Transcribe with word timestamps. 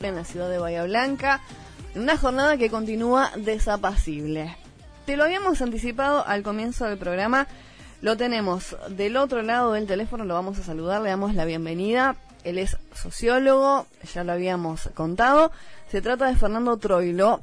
en 0.00 0.14
la 0.14 0.24
ciudad 0.24 0.50
de 0.50 0.58
Bahía 0.58 0.84
Blanca, 0.84 1.40
en 1.94 2.02
una 2.02 2.18
jornada 2.18 2.58
que 2.58 2.68
continúa 2.68 3.30
desapacible. 3.34 4.54
Te 5.06 5.16
lo 5.16 5.24
habíamos 5.24 5.62
anticipado 5.62 6.22
al 6.26 6.42
comienzo 6.42 6.84
del 6.84 6.98
programa, 6.98 7.46
lo 8.02 8.14
tenemos 8.18 8.76
del 8.90 9.16
otro 9.16 9.40
lado 9.40 9.72
del 9.72 9.86
teléfono, 9.86 10.26
lo 10.26 10.34
vamos 10.34 10.58
a 10.58 10.64
saludar, 10.64 11.00
le 11.00 11.08
damos 11.08 11.34
la 11.34 11.46
bienvenida. 11.46 12.14
Él 12.44 12.58
es 12.58 12.76
sociólogo, 12.94 13.86
ya 14.12 14.22
lo 14.22 14.32
habíamos 14.32 14.90
contado. 14.94 15.50
Se 15.90 16.02
trata 16.02 16.26
de 16.26 16.36
Fernando 16.36 16.76
Troilo, 16.76 17.40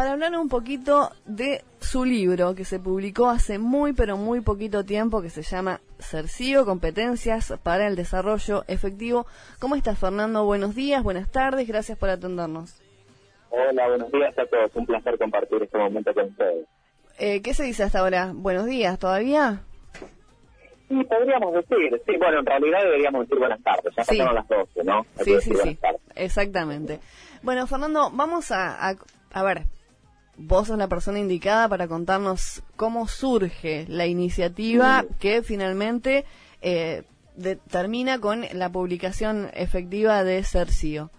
para 0.00 0.12
hablar 0.12 0.34
un 0.38 0.48
poquito 0.48 1.10
de 1.26 1.62
su 1.78 2.06
libro 2.06 2.54
que 2.54 2.64
se 2.64 2.78
publicó 2.78 3.28
hace 3.28 3.58
muy 3.58 3.92
pero 3.92 4.16
muy 4.16 4.40
poquito 4.40 4.82
tiempo 4.82 5.20
que 5.20 5.28
se 5.28 5.42
llama 5.42 5.82
Cercio, 5.98 6.64
competencias 6.64 7.52
para 7.62 7.86
el 7.86 7.96
desarrollo 7.96 8.64
efectivo. 8.66 9.26
¿Cómo 9.58 9.76
estás 9.76 9.98
Fernando? 9.98 10.46
Buenos 10.46 10.74
días, 10.74 11.02
buenas 11.02 11.30
tardes, 11.30 11.68
gracias 11.68 11.98
por 11.98 12.08
atendernos. 12.08 12.80
Hola, 13.50 13.88
buenos 13.88 14.10
días 14.10 14.38
a 14.38 14.46
todos, 14.46 14.74
un 14.74 14.86
placer 14.86 15.18
compartir 15.18 15.62
este 15.62 15.76
momento 15.76 16.14
con 16.14 16.28
ustedes. 16.28 16.66
Eh, 17.18 17.42
¿Qué 17.42 17.52
se 17.52 17.64
dice 17.64 17.82
hasta 17.82 17.98
ahora? 17.98 18.30
¿Buenos 18.32 18.64
días 18.64 18.98
todavía? 18.98 19.60
Sí, 20.88 21.04
podríamos 21.04 21.52
decir, 21.52 22.00
sí, 22.06 22.16
bueno, 22.16 22.38
en 22.38 22.46
realidad 22.46 22.84
deberíamos 22.84 23.26
decir 23.26 23.38
buenas 23.38 23.62
tardes, 23.62 23.94
ya 23.94 24.02
pasaron 24.02 24.34
las 24.34 24.48
12, 24.48 24.82
¿no? 24.82 25.04
sí, 25.22 25.38
sí, 25.42 25.54
sí, 25.62 25.78
exactamente. 26.14 27.00
Bueno, 27.42 27.66
Fernando, 27.66 28.10
vamos 28.10 28.50
a, 28.50 28.88
a, 28.88 28.94
a 29.32 29.42
ver, 29.42 29.66
vos 30.40 30.68
sos 30.68 30.78
la 30.78 30.88
persona 30.88 31.18
indicada 31.18 31.68
para 31.68 31.86
contarnos 31.86 32.62
cómo 32.76 33.06
surge 33.06 33.84
la 33.88 34.06
iniciativa 34.06 35.04
que 35.20 35.42
finalmente 35.42 36.24
eh, 36.62 37.02
termina 37.70 38.18
con 38.18 38.44
la 38.54 38.70
publicación 38.70 39.48
efectiva 39.54 40.24
de 40.24 40.42
Cercio. 40.42 41.10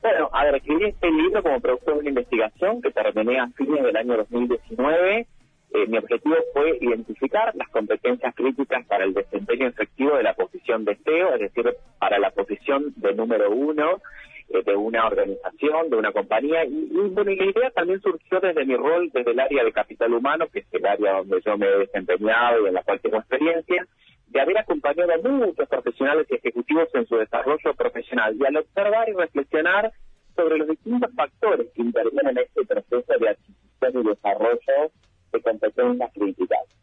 Bueno, 0.00 0.28
a 0.32 0.44
ver, 0.44 0.56
escribí 0.56 0.86
este 0.86 1.10
libro 1.10 1.42
como 1.42 1.60
producto 1.60 1.92
de 1.92 1.98
una 1.98 2.08
investigación 2.08 2.82
que 2.82 2.90
terminé 2.90 3.38
a 3.38 3.48
fines 3.48 3.82
del 3.84 3.96
año 3.96 4.16
2019. 4.16 5.26
Eh, 5.74 5.86
mi 5.86 5.98
objetivo 5.98 6.34
fue 6.52 6.78
identificar 6.80 7.54
las 7.54 7.68
competencias 7.68 8.34
críticas 8.34 8.84
para 8.86 9.04
el 9.04 9.14
desempeño 9.14 9.68
efectivo 9.68 10.16
de 10.16 10.22
la 10.22 10.34
posición 10.34 10.84
de 10.84 10.96
SEO, 10.96 11.34
es 11.34 11.40
decir, 11.40 11.72
para 11.98 12.18
la 12.18 12.30
posición 12.30 12.92
de 12.96 13.14
número 13.14 13.50
uno 13.50 14.00
de 14.48 14.76
una 14.76 15.06
organización, 15.06 15.90
de 15.90 15.96
una 15.96 16.12
compañía. 16.12 16.64
Y, 16.64 16.90
bueno, 17.10 17.30
y 17.30 17.36
la 17.36 17.44
idea 17.46 17.70
también 17.70 18.00
surgió 18.00 18.40
desde 18.40 18.64
mi 18.64 18.76
rol, 18.76 19.10
desde 19.12 19.30
el 19.30 19.40
área 19.40 19.64
de 19.64 19.72
capital 19.72 20.12
humano, 20.12 20.46
que 20.52 20.60
es 20.60 20.66
el 20.72 20.86
área 20.86 21.14
donde 21.14 21.40
yo 21.44 21.56
me 21.56 21.66
he 21.66 21.78
desempeñado 21.78 22.64
y 22.64 22.68
en 22.68 22.74
la 22.74 22.82
cual 22.82 23.00
tengo 23.00 23.18
experiencia, 23.18 23.86
de 24.28 24.40
haber 24.40 24.58
acompañado 24.58 25.12
a 25.12 25.28
muchos 25.28 25.68
profesionales 25.68 26.26
y 26.30 26.34
ejecutivos 26.36 26.88
en 26.94 27.06
su 27.06 27.16
desarrollo 27.16 27.74
profesional 27.74 28.34
y 28.38 28.46
al 28.46 28.56
observar 28.56 29.08
y 29.08 29.12
reflexionar 29.12 29.92
sobre 30.34 30.58
los 30.58 30.68
distintos 30.68 31.12
factores 31.14 31.68
que 31.74 31.82
intervienen 31.82 32.38
en 32.38 32.44
este 32.44 32.64
proceso 32.64 33.12
de 33.20 33.28
adquisición 33.28 34.04
y 34.04 34.08
desarrollo 34.08 34.92
de 35.32 35.40
competencias 35.42 36.12
críticas. 36.14 36.81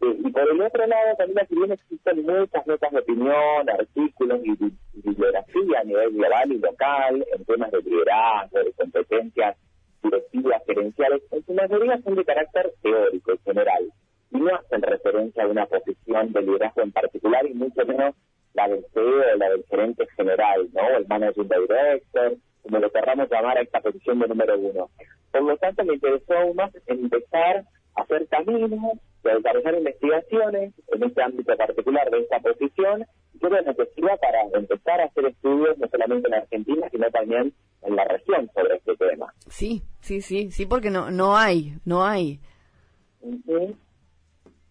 Y 0.00 0.30
por 0.30 0.50
el 0.50 0.60
otro 0.60 0.86
lado, 0.86 1.16
también 1.16 1.46
si 1.48 1.54
bien 1.54 1.72
existen 1.72 2.22
muchas 2.22 2.66
notas 2.66 2.92
de 2.92 2.98
opinión, 2.98 3.70
artículos 3.70 4.40
y, 4.44 4.54
bibliografía 4.92 5.80
a 5.80 5.84
nivel 5.84 6.12
global 6.12 6.52
y 6.52 6.58
local 6.58 7.26
en 7.34 7.44
temas 7.44 7.70
de 7.70 7.82
liderazgo, 7.82 8.58
de 8.58 8.72
competencias 8.72 9.56
directivas, 10.02 10.62
gerenciales, 10.66 11.22
en 11.30 11.44
su 11.44 11.52
mayoría 11.54 12.00
son 12.02 12.14
de 12.14 12.24
carácter 12.24 12.72
teórico 12.82 13.32
y 13.32 13.38
general 13.38 13.92
y 14.30 14.40
no 14.40 14.54
hacen 14.54 14.82
referencia 14.82 15.44
a 15.44 15.48
una 15.48 15.66
posición 15.66 16.32
de 16.32 16.42
liderazgo 16.42 16.82
en 16.82 16.92
particular 16.92 17.46
y 17.46 17.54
mucho 17.54 17.86
menos 17.86 18.14
la 18.54 18.68
del 18.68 18.84
CEO 18.92 19.36
la 19.36 19.48
del 19.50 19.64
gerente 19.68 20.06
general, 20.16 20.68
¿no? 20.72 20.96
El 20.96 21.06
managing 21.06 21.48
director, 21.48 22.36
como 22.62 22.78
lo 22.78 22.90
querramos 22.90 23.28
llamar 23.30 23.58
a 23.58 23.62
esta 23.62 23.80
posición 23.80 24.18
de 24.20 24.28
número 24.28 24.58
uno. 24.58 24.90
Por 25.30 25.42
lo 25.42 25.56
tanto, 25.56 25.84
me 25.84 25.94
interesó 25.94 26.34
aún 26.34 26.56
más 26.56 26.70
empezar 26.86 27.56
a 27.56 27.64
hacer 27.96 28.26
caminos 28.28 28.98
desarrollar 29.32 29.74
investigaciones 29.74 30.72
en 30.88 31.02
este 31.02 31.22
ámbito 31.22 31.56
particular 31.56 32.10
de 32.10 32.20
esta 32.20 32.40
posición, 32.40 33.06
que 33.40 33.48
bueno, 33.48 33.74
que 33.74 33.86
sirva 33.94 34.16
para 34.16 34.42
empezar 34.54 35.00
a 35.00 35.04
hacer 35.04 35.26
estudios 35.26 35.78
no 35.78 35.88
solamente 35.88 36.28
en 36.28 36.34
Argentina, 36.34 36.88
sino 36.90 37.10
también 37.10 37.52
en 37.82 37.96
la 37.96 38.04
región 38.04 38.50
sobre 38.54 38.76
este 38.76 38.96
tema. 38.96 39.32
Sí, 39.48 39.82
sí, 40.00 40.20
sí, 40.20 40.50
sí, 40.50 40.66
porque 40.66 40.90
no, 40.90 41.10
no 41.10 41.36
hay, 41.36 41.74
no 41.84 42.04
hay. 42.04 42.40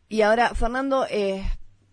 Y 0.10 0.22
ahora, 0.22 0.50
Fernando, 0.50 1.06
eh, 1.10 1.42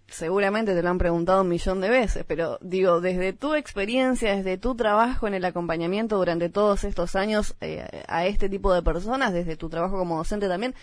seguramente 0.06 0.74
te 0.74 0.82
lo 0.82 0.90
han 0.90 0.98
preguntado 0.98 1.42
un 1.42 1.48
millón 1.48 1.80
de 1.80 1.88
veces, 1.88 2.24
pero 2.26 2.58
digo, 2.60 3.00
desde 3.00 3.32
tu 3.32 3.54
experiencia, 3.54 4.36
desde 4.36 4.58
tu 4.58 4.74
trabajo 4.74 5.26
en 5.26 5.34
el 5.34 5.44
acompañamiento 5.44 6.16
durante 6.16 6.50
todos 6.50 6.84
estos 6.84 7.16
años 7.16 7.56
eh, 7.60 8.04
a 8.08 8.26
este 8.26 8.48
tipo 8.48 8.72
de 8.74 8.82
personas, 8.82 9.32
desde 9.32 9.56
tu 9.56 9.70
trabajo 9.70 9.96
como 9.96 10.18
docente 10.18 10.48
también, 10.48 10.74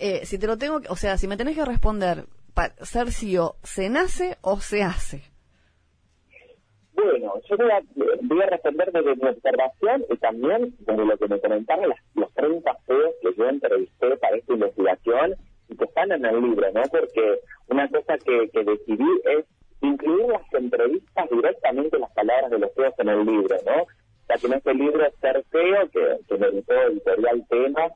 eh, 0.00 0.24
si 0.24 0.38
te 0.38 0.46
lo 0.46 0.56
tengo, 0.56 0.80
o 0.88 0.96
sea, 0.96 1.16
si 1.18 1.28
me 1.28 1.36
tenés 1.36 1.56
que 1.56 1.64
responder, 1.64 2.24
para 2.54 2.74
CEO, 2.84 3.56
¿se 3.62 3.88
nace 3.88 4.38
o 4.40 4.60
se 4.60 4.82
hace? 4.82 5.22
Bueno, 6.94 7.34
yo 7.48 7.56
voy 7.56 8.42
a, 8.42 8.46
responder 8.46 8.92
desde 8.92 9.16
mi 9.16 9.28
observación 9.28 10.04
y 10.10 10.16
también 10.16 10.74
desde 10.80 11.04
lo 11.04 11.16
que 11.16 11.28
me 11.28 11.40
comentaron 11.40 11.92
los 12.14 12.34
30 12.34 12.76
CEOs 12.86 13.14
que 13.22 13.34
yo 13.36 13.48
entrevisté 13.48 14.16
para 14.16 14.36
esta 14.36 14.52
investigación 14.52 15.34
y 15.68 15.76
que 15.76 15.84
están 15.84 16.12
en 16.12 16.24
el 16.24 16.42
libro, 16.42 16.70
¿no? 16.72 16.82
Porque 16.90 17.40
una 17.68 17.88
cosa 17.88 18.18
que, 18.18 18.50
decidí 18.52 19.20
es 19.36 19.46
incluir 19.80 20.26
las 20.26 20.42
entrevistas 20.52 21.30
directamente 21.30 21.98
las 21.98 22.12
palabras 22.12 22.50
de 22.50 22.58
los 22.58 22.72
CEOs 22.74 22.98
en 22.98 23.08
el 23.08 23.24
libro, 23.24 23.56
¿no? 23.64 23.82
O 23.82 24.26
sea, 24.26 24.36
que 24.36 24.46
en 24.46 24.52
este 24.54 24.74
libro 24.74 25.10
Ser 25.20 25.44
CEO, 25.50 25.88
que, 25.90 26.18
que 26.28 26.38
me 26.38 26.46
editó 26.48 26.74
Editorial 26.74 27.46
Tema, 27.48 27.88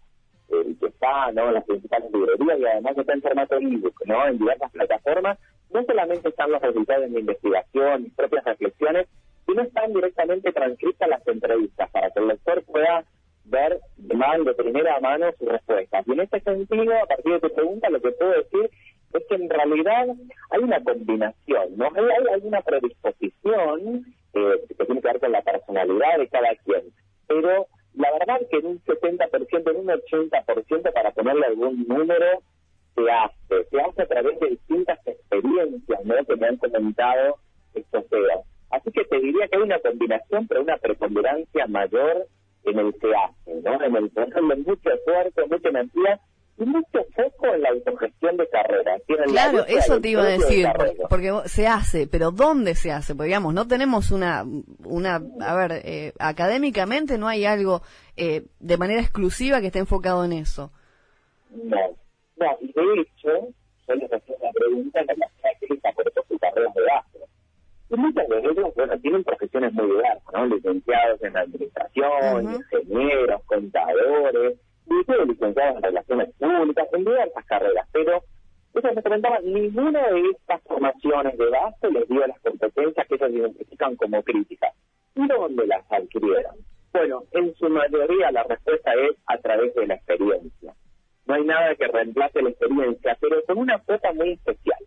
eh, 0.63 0.75
que 0.81 0.87
está 0.87 1.33
¿no? 1.33 1.49
en 1.49 1.55
las 1.55 1.65
principales 1.65 2.11
librerías 2.13 2.59
y 2.59 2.67
además 2.67 2.99
está 2.99 3.13
en 3.13 3.23
formato 3.23 3.57
ebook, 3.57 4.07
¿no? 4.07 4.27
en 4.27 4.39
diversas 4.39 4.71
plataformas, 4.73 5.39
no 5.73 5.85
solamente 5.85 6.29
están 6.29 6.51
los 6.53 6.63
resultados 6.63 7.03
de 7.03 7.11
mi 7.11 7.21
investigación, 7.21 8.05
mis 8.05 8.15
propias 8.15 8.45
reflexiones, 8.45 9.09
sino 9.47 9.63
están 9.63 9.93
directamente 9.93 10.53
transcritas 10.53 11.09
las 11.09 11.27
entrevistas 11.27 11.91
para 11.91 12.11
que 12.11 12.21
el 12.21 12.29
lector 12.29 12.63
pueda 12.65 13.05
ver 13.45 13.81
de, 13.97 14.15
mano, 14.15 14.45
de 14.45 14.55
primera 14.55 14.99
mano 15.01 15.27
sus 15.39 15.49
respuestas. 15.49 16.07
Y 16.07 16.13
en 16.13 16.21
este 16.21 16.41
sentido, 16.41 16.95
a 16.95 17.07
partir 17.07 17.33
de 17.33 17.41
tu 17.41 17.55
pregunta, 17.55 17.91
lo 17.91 18.01
que 18.01 18.11
puedo 18.13 18.33
decir 18.33 18.71
es 19.13 19.23
que 19.29 19.35
en 19.35 19.49
realidad 19.49 20.07
hay 20.51 20.61
una 20.63 20.83
combinación, 20.83 21.77
¿no? 21.77 21.87
Hay, 21.95 22.05
hay 22.33 22.41
una 22.43 22.63
predisposición 22.63 24.05
eh, 24.35 24.65
que 24.69 24.85
tiene 24.85 25.01
que 25.01 25.09
ver 25.09 25.21
con 25.21 25.33
la 25.33 25.43
personalidad 25.43 26.19
de 26.19 26.29
cada 26.29 26.55
quien, 26.65 26.83
pero 27.27 27.67
la 27.95 28.11
verdad 28.13 28.41
que 28.51 28.59
en 28.59 28.67
un 28.67 28.81
70%, 28.85 29.71
en 29.71 29.77
un 29.77 29.87
80%, 29.87 30.93
para 30.93 31.13
ponerle 31.13 31.47
algún 31.47 31.87
número, 31.87 32.43
se 32.95 33.11
hace. 33.11 33.69
Se 33.71 33.81
hace 33.81 34.03
a 34.03 34.07
través 34.07 34.39
de 34.41 34.51
distintas 34.51 34.99
experiencias 35.07 36.05
¿no? 36.05 36.15
que 36.25 36.37
me 36.37 36.47
han 36.49 36.57
comentado 36.57 37.37
estos 37.75 38.05
CEOs. 38.09 38.47
Así 38.71 38.91
que 38.91 39.05
te 39.05 39.21
diría 39.21 39.47
que 39.49 39.57
hay 39.57 39.63
una 39.63 39.79
combinación, 39.79 40.47
pero 40.49 40.63
una 40.63 40.77
preponderancia 40.79 41.67
mayor 41.69 42.27
en 42.65 42.79
el 42.79 42.95
que 42.95 43.13
hace, 43.15 43.55
¿no? 43.63 43.83
En 43.83 43.97
el 43.97 44.11
ponerle 44.11 44.57
mucho 44.57 44.91
esfuerzo, 44.91 45.47
mucha 45.49 45.69
energía 45.69 46.21
y 46.57 46.65
mucho 46.65 47.05
foco 47.15 47.55
en 47.55 47.63
la 47.63 47.71
autogestión 47.71 48.37
de 48.37 48.49
carrera. 48.49 48.97
Claro, 49.27 49.65
eso 49.67 50.01
te 50.01 50.11
iba 50.11 50.23
a 50.23 50.27
decir, 50.27 50.69
porque 51.09 51.33
se 51.47 51.67
hace, 51.67 52.07
pero 52.07 52.31
¿dónde 52.31 52.75
se 52.75 52.93
hace? 52.93 53.15
Porque 53.15 53.29
digamos, 53.29 53.55
no 53.55 53.67
tenemos 53.67 54.11
una, 54.11 54.45
una 54.85 55.21
a 55.41 55.57
ver, 55.57 55.83
eh, 55.85 56.13
académicamente 56.19 57.19
no 57.19 57.27
hay 57.27 57.45
algo 57.45 57.83
eh, 58.17 58.45
de 58.61 58.77
manera 58.77 59.01
exclusiva 59.01 59.61
que 59.61 59.67
esté 59.67 59.81
enfocado 59.81 60.25
en 60.25 60.33
eso. 60.33 60.71
No, 61.51 61.77
no, 62.37 62.59
y 62.61 62.73
de 62.73 63.01
hecho, 63.01 63.49
yo 63.89 63.95
les 63.95 64.13
hacía 64.13 64.37
una 64.41 64.51
pregunta 64.53 65.01
en 65.01 65.07
la 65.07 65.29
por 65.95 66.13
su 66.29 66.39
carrera 66.39 66.71
de 66.75 66.83
base. 66.83 67.19
Y 67.91 67.97
muchos 67.97 68.29
de 68.29 68.39
ellos, 68.39 68.75
bueno, 68.75 68.99
tienen 68.99 69.25
profesiones 69.25 69.73
muy 69.73 69.87
diversas, 69.87 70.33
¿no? 70.33 70.47
Licenciados 70.47 71.23
en 71.23 71.37
administración, 71.37 72.55
ingenieros, 72.55 73.43
contadores, 73.45 74.59
y 75.01 75.27
licenciados 75.29 75.77
en 75.77 75.83
relaciones 75.83 76.35
públicas, 76.39 76.89
en 76.93 77.05
diversas 77.05 77.45
carreras, 77.47 77.89
pero 77.93 78.23
ellos 78.75 78.95
me 78.95 79.03
comentaban, 79.03 79.53
ninguna 79.53 80.09
de 80.09 80.31
estas 80.31 80.61
formaciones 80.63 81.39
de 81.39 81.49
base 81.49 81.91
les 81.91 82.09
dio 82.09 82.27
las 82.27 82.41
competencias 82.41 83.07
que 83.07 83.15
ellos 83.15 83.31
identifican 83.31 83.97
como 83.97 84.23
críticas. 84.23 84.75
¿Y 85.15 85.27
dónde 85.29 85.67
las 85.67 85.85
adquirieron? 85.91 86.57
Bueno, 86.93 87.23
en 87.33 87.55
su 87.55 87.69
mayoría 87.69 88.33
la 88.33 88.43
respuesta 88.45 88.93
es 88.95 89.17
a 89.27 89.39
través 89.39 89.75
de 89.75 89.87
la 89.87 89.95
experiencia. 89.95 90.75
No 91.27 91.35
hay 91.35 91.45
nada 91.45 91.75
que 91.77 91.87
reemplace 91.87 92.43
la 92.43 92.51
experiencia, 92.51 93.17
pero 93.21 93.43
con 93.45 93.59
una 93.59 93.79
cuota 93.79 94.13
muy 94.13 94.33
especial, 94.33 94.79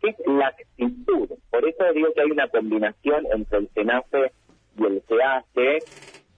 que 0.00 0.10
es 0.10 0.16
la 0.26 0.48
actitud. 0.48 1.30
Por 1.50 1.68
eso 1.68 1.92
digo 1.94 2.08
que 2.14 2.20
hay 2.20 2.30
una 2.30 2.48
combinación 2.48 3.26
entre 3.32 3.58
el 3.58 3.68
SENACE 3.70 4.32
y 4.78 4.84
el 4.84 5.02
SEACE, 5.08 5.78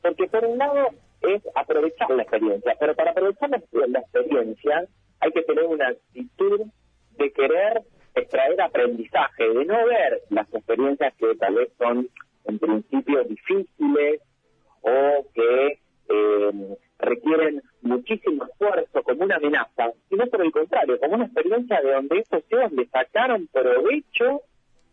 porque 0.00 0.26
por 0.28 0.44
un 0.44 0.58
lado 0.58 0.88
es 1.26 1.42
aprovechar 1.54 2.10
la 2.10 2.22
experiencia. 2.22 2.76
Pero 2.78 2.94
para 2.94 3.10
aprovechar 3.10 3.50
la, 3.50 3.56
experiencia 3.98 4.86
hay 5.20 5.30
que 5.32 5.42
tener 5.42 5.64
una 5.64 5.88
actitud 5.88 6.62
de 7.18 7.32
querer 7.32 7.82
extraer 8.14 8.60
aprendizaje, 8.60 9.48
de 9.48 9.64
no 9.64 9.86
ver 9.86 10.22
las 10.30 10.52
experiencias 10.52 11.14
que 11.14 11.34
tal 11.36 11.54
vez 11.54 11.70
son 11.78 12.08
en 12.44 12.58
principio 12.58 13.24
difíciles 13.24 14.20
o 14.82 15.26
que 15.34 15.78
eh, 16.08 16.76
requieren 16.98 17.62
muchísimo 17.82 18.44
esfuerzo 18.44 19.02
como 19.02 19.24
una 19.24 19.36
amenaza, 19.36 19.92
sino 20.08 20.26
por 20.26 20.42
el 20.42 20.52
contrario, 20.52 20.98
como 21.00 21.14
una 21.14 21.24
experiencia 21.26 21.80
de 21.80 21.92
donde 21.92 22.18
estos 22.18 22.44
tíos 22.44 22.72
le 22.72 22.86
sacaron 22.86 23.48
provecho 23.48 24.42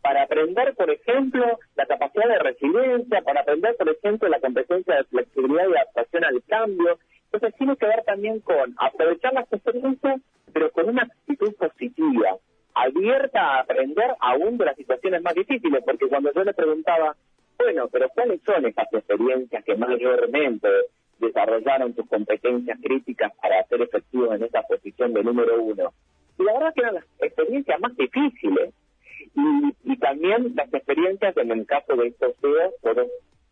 para 0.02 0.24
aprender, 0.24 0.74
por 0.76 0.90
ejemplo, 0.90 1.60
capacidad 1.92 2.28
de 2.28 2.40
resiliencia, 2.40 3.22
para 3.22 3.42
aprender, 3.42 3.76
por 3.76 3.90
ejemplo, 3.90 4.30
la 4.30 4.40
competencia 4.40 4.96
de 4.96 5.04
flexibilidad 5.06 5.68
y 5.68 5.76
adaptación 5.76 6.24
al 6.24 6.44
cambio. 6.44 7.00
Entonces 7.26 7.58
tiene 7.58 7.76
que 7.76 7.86
ver 7.86 8.04
también 8.06 8.40
con 8.40 8.76
aprovechar 8.78 9.34
las 9.34 9.52
experiencias, 9.52 10.22
pero 10.54 10.72
con 10.72 10.90
una 10.90 11.04
actitud 11.04 11.54
positiva, 11.56 12.38
abierta 12.74 13.42
a 13.42 13.60
aprender 13.62 14.16
aún 14.20 14.58
de 14.58 14.66
las 14.66 14.76
situaciones 14.76 15.22
más 15.22 15.36
difíciles, 15.36 15.84
porque 15.86 16.08
cuando 16.08 16.32
yo 16.34 16.44
le 16.44 16.54
preguntaba, 16.54 17.16
bueno, 17.58 17.88
pero 17.92 18.10
¿cuáles 18.10 18.42
son 18.46 18.66
esas 18.66 18.88
experiencias 18.92 19.64
que 19.64 19.76
mayormente 19.76 20.68
desarrollaron 21.20 21.94
tus 21.94 22.08
competencias 22.08 22.80
críticas 22.82 23.32
para 23.42 23.64
ser 23.66 23.82
efectivos 23.82 24.36
en 24.36 24.44
esa 24.44 24.62
posición 24.64 25.14
de 25.14 25.24
número 25.24 25.62
uno? 25.62 25.94
Y 26.40 26.44
la 26.44 26.54
verdad 26.54 26.74
que 26.74 26.82
eran 26.82 26.96
las 26.96 27.06
experiencias 27.20 27.80
más 27.80 27.96
difíciles. 27.96 28.74
Y, 29.36 29.98
también 29.98 30.54
las 30.56 30.74
experiencias, 30.74 31.38
en 31.38 31.52
el 31.52 31.66
caso 31.66 31.96
de 31.96 32.08
estos 32.08 32.36
CEOs, 32.42 32.74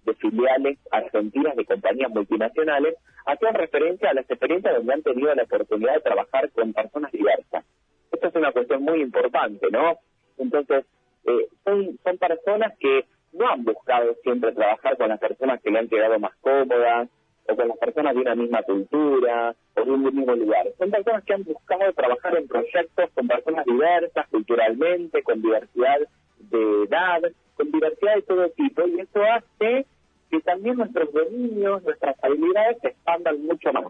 de 0.05 0.13
filiales 0.15 0.79
argentinas 0.91 1.55
de 1.55 1.65
compañías 1.65 2.09
multinacionales, 2.11 2.95
hacían 3.25 3.53
referencia 3.53 4.09
a 4.09 4.13
las 4.13 4.29
experiencias 4.29 4.75
donde 4.75 4.93
han 4.93 5.03
tenido 5.03 5.33
la 5.35 5.43
oportunidad 5.43 5.93
de 5.95 6.01
trabajar 6.01 6.49
con 6.51 6.73
personas 6.73 7.11
diversas. 7.11 7.65
Esto 8.11 8.27
es 8.27 8.35
una 8.35 8.51
cuestión 8.51 8.83
muy 8.83 9.01
importante, 9.01 9.67
¿no? 9.71 9.99
Entonces, 10.37 10.85
eh, 11.25 11.47
son, 11.63 11.99
son 12.03 12.17
personas 12.17 12.73
que 12.79 13.05
no 13.33 13.47
han 13.47 13.63
buscado 13.63 14.15
siempre 14.23 14.51
trabajar 14.51 14.97
con 14.97 15.09
las 15.09 15.19
personas 15.19 15.61
que 15.61 15.69
le 15.69 15.79
han 15.79 15.87
quedado 15.87 16.19
más 16.19 16.35
cómodas, 16.41 17.09
o 17.51 17.55
con 17.55 17.67
las 17.67 17.77
personas 17.77 18.13
de 18.13 18.21
una 18.21 18.35
misma 18.35 18.63
cultura, 18.63 19.55
o 19.75 19.85
de 19.85 19.91
un 19.91 20.03
mismo 20.03 20.35
lugar. 20.35 20.67
Son 20.77 20.91
personas 20.91 21.23
que 21.23 21.33
han 21.33 21.43
buscado 21.43 21.91
trabajar 21.93 22.37
en 22.37 22.47
proyectos 22.47 23.09
con 23.13 23.27
personas 23.27 23.65
diversas, 23.65 24.27
culturalmente, 24.29 25.23
con 25.23 25.41
diversidad 25.41 25.99
de 26.39 26.83
edad, 26.83 27.21
con 27.55 27.71
diversidad 27.71 28.15
de 28.15 28.21
todo 28.21 28.49
tipo, 28.51 28.87
y 28.87 28.99
eso 28.99 29.21
hace 29.23 29.85
que 30.29 30.39
también 30.41 30.77
nuestros 30.77 31.11
dominios, 31.11 31.83
nuestras 31.83 32.15
habilidades 32.23 32.77
se 32.81 32.89
expandan 32.89 33.41
mucho 33.45 33.73
más. 33.73 33.85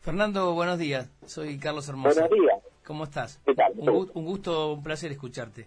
Fernando, 0.00 0.54
buenos 0.54 0.78
días. 0.78 1.10
Soy 1.26 1.58
Carlos 1.58 1.88
Hermoso. 1.88 2.18
Buenos 2.18 2.38
días. 2.38 2.58
¿Cómo 2.86 3.04
estás? 3.04 3.38
¿Qué 3.44 3.54
tal? 3.54 3.72
Un, 3.76 4.10
un 4.14 4.24
gusto, 4.24 4.72
un 4.72 4.82
placer 4.82 5.12
escucharte. 5.12 5.66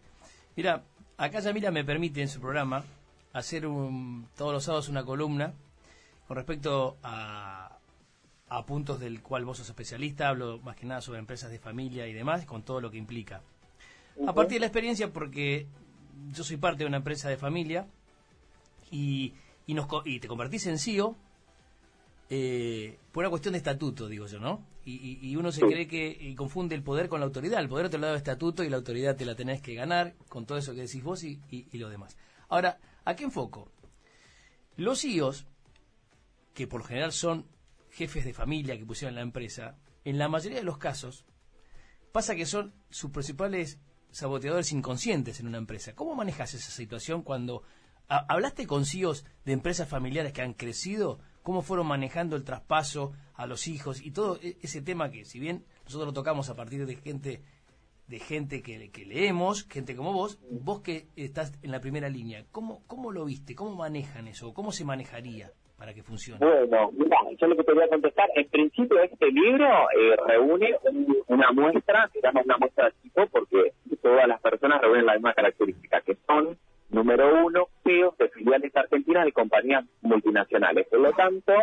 Mira, 0.55 0.81
acá 1.17 1.39
Yamila 1.39 1.69
me 1.69 1.83
permite 1.83 2.21
en 2.21 2.27
su 2.27 2.41
programa 2.41 2.83
hacer 3.33 3.68
un, 3.68 4.27
todos 4.38 4.53
los 4.53 4.63
sábados 4.63 4.89
una 4.89 5.03
columna 5.03 5.53
con 6.27 6.38
respecto 6.38 6.97
a, 7.03 7.77
a 8.47 8.65
puntos 8.65 9.00
del 9.00 9.21
cual 9.21 9.45
vos 9.45 9.57
sos 9.57 9.68
especialista. 9.68 10.30
Hablo 10.30 10.59
más 10.59 10.75
que 10.75 10.85
nada 10.85 11.01
sobre 11.01 11.19
empresas 11.19 11.51
de 11.51 11.59
familia 11.59 12.07
y 12.07 12.13
demás, 12.13 12.45
con 12.45 12.63
todo 12.63 12.80
lo 12.80 12.91
que 12.91 12.97
implica. 12.97 13.41
A 14.27 14.33
partir 14.33 14.56
de 14.56 14.59
la 14.62 14.68
experiencia, 14.68 15.12
porque 15.12 15.68
yo 16.31 16.44
soy 16.44 16.57
parte 16.57 16.83
de 16.83 16.88
una 16.88 16.97
empresa 16.97 17.27
de 17.30 17.38
familia 17.38 17.88
y, 18.91 19.33
y, 19.65 19.74
nos, 19.74 19.88
y 20.06 20.19
te 20.19 20.27
convertís 20.27 20.68
en 20.68 20.77
CEO 20.77 21.15
eh, 22.29 22.97
por 23.12 23.24
una 23.24 23.31
cuestión 23.31 23.53
de 23.53 23.57
estatuto, 23.57 24.07
digo 24.07 24.27
yo, 24.27 24.39
¿no? 24.39 24.62
Y, 24.86 25.36
uno 25.38 25.51
se 25.53 25.62
cree 25.62 25.88
que 25.88 26.36
confunde 26.36 26.75
el 26.75 26.83
poder 26.83 27.07
con 27.07 27.21
la 27.21 27.25
autoridad. 27.25 27.62
El 27.62 27.69
poder 27.69 27.89
te 27.89 27.97
lo 27.97 28.06
da 28.06 28.12
el 28.12 28.18
estatuto 28.18 28.65
y 28.65 28.69
la 28.69 28.75
autoridad 28.75 29.15
te 29.15 29.25
la 29.25 29.33
tenés 29.33 29.62
que 29.62 29.75
ganar 29.75 30.13
con 30.27 30.45
todo 30.45 30.57
eso 30.57 30.74
que 30.74 30.81
decís 30.81 31.01
vos 31.01 31.24
y, 31.24 31.39
y 31.50 31.77
lo 31.77 31.89
demás. 31.89 32.18
Ahora, 32.50 32.77
¿a 33.05 33.15
qué 33.15 33.23
enfoco? 33.23 33.71
Los 34.75 35.01
CEOs, 35.01 35.45
que 36.53 36.67
por 36.67 36.81
lo 36.81 36.88
general 36.88 37.11
son 37.11 37.47
jefes 37.89 38.25
de 38.25 38.33
familia 38.33 38.77
que 38.77 38.85
pusieron 38.85 39.15
la 39.15 39.21
empresa, 39.21 39.77
en 40.03 40.17
la 40.17 40.27
mayoría 40.27 40.57
de 40.57 40.63
los 40.63 40.77
casos, 40.77 41.25
pasa 42.11 42.35
que 42.35 42.45
son 42.45 42.73
sus 42.89 43.11
principales 43.11 43.79
saboteadores 44.11 44.71
inconscientes 44.71 45.39
en 45.39 45.47
una 45.47 45.57
empresa. 45.57 45.95
¿Cómo 45.95 46.15
manejas 46.15 46.53
esa 46.53 46.71
situación 46.71 47.23
cuando 47.23 47.63
hablaste 48.07 48.67
con 48.67 48.85
CEOs 48.85 49.25
de 49.45 49.53
empresas 49.53 49.88
familiares 49.88 50.33
que 50.33 50.41
han 50.41 50.53
crecido? 50.53 51.19
¿Cómo 51.41 51.61
fueron 51.61 51.88
manejando 51.88 52.35
el 52.35 52.44
traspaso 52.44 53.13
a 53.33 53.47
los 53.47 53.67
hijos 53.67 54.01
y 54.01 54.11
todo 54.11 54.39
e, 54.41 54.57
ese 54.61 54.81
tema 54.81 55.09
que, 55.09 55.25
si 55.25 55.39
bien 55.39 55.65
nosotros 55.85 56.07
lo 56.07 56.13
tocamos 56.13 56.50
a 56.50 56.55
partir 56.55 56.85
de 56.85 56.95
gente 56.95 57.44
de 58.07 58.19
gente 58.19 58.61
que, 58.61 59.05
leemos, 59.05 59.67
gente 59.69 59.95
como 59.95 60.13
vos, 60.13 60.39
vos 60.50 60.81
que 60.81 61.07
estás 61.15 61.53
en 61.63 61.71
la 61.71 61.79
primera 61.79 62.09
línea, 62.09 62.44
¿cómo, 62.51 62.81
cómo 62.88 63.11
lo 63.11 63.25
viste? 63.25 63.55
¿Cómo 63.55 63.75
manejan 63.75 64.27
eso? 64.27 64.53
¿Cómo 64.53 64.71
se 64.71 64.85
manejaría 64.85 65.51
para 65.77 65.94
que 65.94 66.03
funcione? 66.03 66.45
Bueno, 66.45 66.91
mira, 66.91 67.17
yo 67.39 67.47
lo 67.47 67.55
que 67.55 67.63
te 67.63 67.73
voy 67.73 67.83
a 67.83 67.88
contestar, 67.88 68.29
en 68.35 68.47
principio 68.50 69.01
este 69.01 69.31
libro 69.31 69.67
eh, 69.67 70.15
reúne 70.27 70.75
una 71.27 71.51
muestra, 71.51 72.09
se 72.13 72.21
llama 72.21 72.41
una 72.44 72.57
muestra 72.57 72.85
de 72.85 72.91
tipo, 73.01 73.25
porque 73.27 73.73
todas 74.01 74.27
las 74.27 74.41
personas 74.41 74.81
reúnen 74.81 75.05
la 75.05 75.13
misma 75.13 75.33
característica, 75.33 76.01
que 76.01 76.17
son, 76.27 76.57
número 76.89 77.45
uno, 77.45 77.67
CEOs 77.83 78.17
de 78.17 78.29
filiales 78.29 78.75
argentinas 78.75 79.25
de 79.25 79.31
compañías 79.31 79.85
multinacionales. 80.01 80.88
Por 80.88 81.00
lo 81.00 81.13
tanto, 81.13 81.53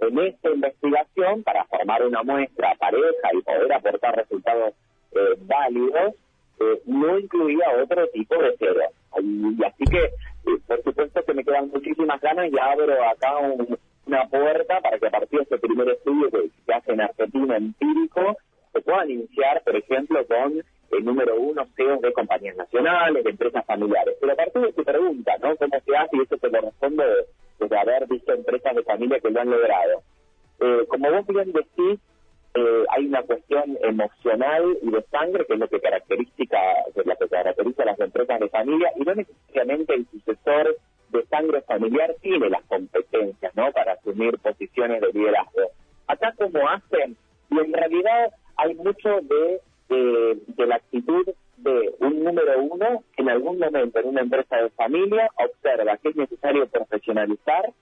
en 0.00 0.18
esta 0.18 0.50
investigación, 0.50 1.42
para 1.44 1.64
formar 1.64 2.04
una 2.04 2.22
muestra 2.22 2.74
pareja 2.74 3.28
y 3.32 3.42
poder 3.42 3.72
aportar 3.72 4.16
resultados 4.16 4.74
eh, 5.14 5.38
válidos, 5.42 6.14
eh, 6.60 6.82
no 6.86 7.18
incluía 7.18 7.66
otro 7.82 8.06
tipo 8.08 8.36
de 8.36 8.54
cero. 8.58 8.80
Y, 9.22 9.64
así 9.64 9.84
que, 9.84 9.98
eh, 9.98 10.58
por 10.66 10.82
supuesto 10.82 11.22
que 11.24 11.34
me 11.34 11.44
quedan 11.44 11.70
muchísimas 11.70 12.20
ganas 12.20 12.50
y 12.52 12.58
abro 12.58 12.92
acá 13.04 13.38
una 14.06 14.28
puerta 14.28 14.80
para 14.80 14.98
que 14.98 15.06
a 15.06 15.10
partir 15.10 15.38
de 15.38 15.42
este 15.44 15.58
primer 15.58 15.88
estudio 15.88 16.30
que 16.30 16.50
se 16.66 16.72
hace 16.72 16.92
en 16.92 17.00
Argentina 17.00 17.56
empírico, 17.56 18.36
se 18.72 18.80
puedan 18.80 19.10
iniciar, 19.10 19.62
por 19.62 19.76
ejemplo, 19.76 20.26
con 20.26 20.62
el 20.90 21.04
número 21.04 21.36
uno 21.40 21.64
CEOs 21.76 22.00
de 22.00 22.12
compañías 22.12 22.56
nacionales, 22.56 23.24
de 23.24 23.30
empresas 23.30 23.64
familiares. 23.66 24.16
Pero 24.20 24.32
a 24.32 24.36
partir 24.36 24.62
de 24.62 24.72
tu 24.72 24.84
pregunta, 24.84 25.32
¿no? 25.40 25.56
¿Cómo 25.56 25.80
se 25.80 25.96
hace? 25.96 26.16
Y 26.16 26.22
eso 26.22 26.36
te 26.36 26.50
lo 26.50 26.60
respondo 26.60 27.04
de, 27.04 27.78
haber 27.78 28.06
visto 28.06 28.32
empresas 28.32 28.74
de 28.74 28.82
familia 28.82 29.20
que 29.20 29.30
lo 29.30 29.40
han 29.40 29.50
logrado. 29.50 30.02
como 30.88 31.10
vos 31.10 31.26
bien 31.26 31.52
decís, 31.52 32.00
eh, 32.54 32.84
hay 32.90 33.06
una 33.06 33.22
cuestión 33.22 33.76
emocional 33.82 34.78
y 34.80 34.90
de 34.90 35.02
sangre 35.10 35.44
que 35.44 35.54
es 35.54 35.58
lo 35.58 35.68
que 35.68 35.80
caracteriza, 35.80 36.24
las 37.84 38.00
empresas 38.00 38.40
de 38.40 38.48
familia 38.48 38.92
y 38.96 39.00
no 39.00 39.14
necesariamente 39.14 39.94
el 39.94 40.06
sucesor 40.06 40.76
de 41.10 41.24
sangre 41.26 41.62
familiar 41.62 42.14
tiene 42.22 42.48
las 42.48 42.64
competencias 42.64 43.54
¿no? 43.54 43.70
para 43.72 43.92
asumir 43.92 44.38
posiciones 44.38 45.00
de 45.00 45.12
liderazgo. 45.12 45.70
Acá 46.06 46.34
como 46.36 46.68
hacen, 46.68 47.16
y 47.50 47.58
en 47.58 47.72
realidad 47.72 48.32
hay 48.56 48.74
mucho 48.74 49.20
de, 49.22 49.60
de, 49.88 50.66
la 50.66 50.76
actitud 50.76 51.26
de 51.58 51.94
un 52.00 52.24
número 52.24 52.62
uno 52.62 53.02
que 53.16 53.22
en 53.22 53.30
algún 53.30 53.58
momento 53.58 53.98
en 54.00 54.08
una 54.08 54.20
empresa 54.22 54.56
de 54.56 54.70
familia 54.70 55.30
observa 55.36 55.96
que 55.98 56.08
es 56.08 56.16
necesario 56.16 56.66
profesionalizar, 56.68 57.72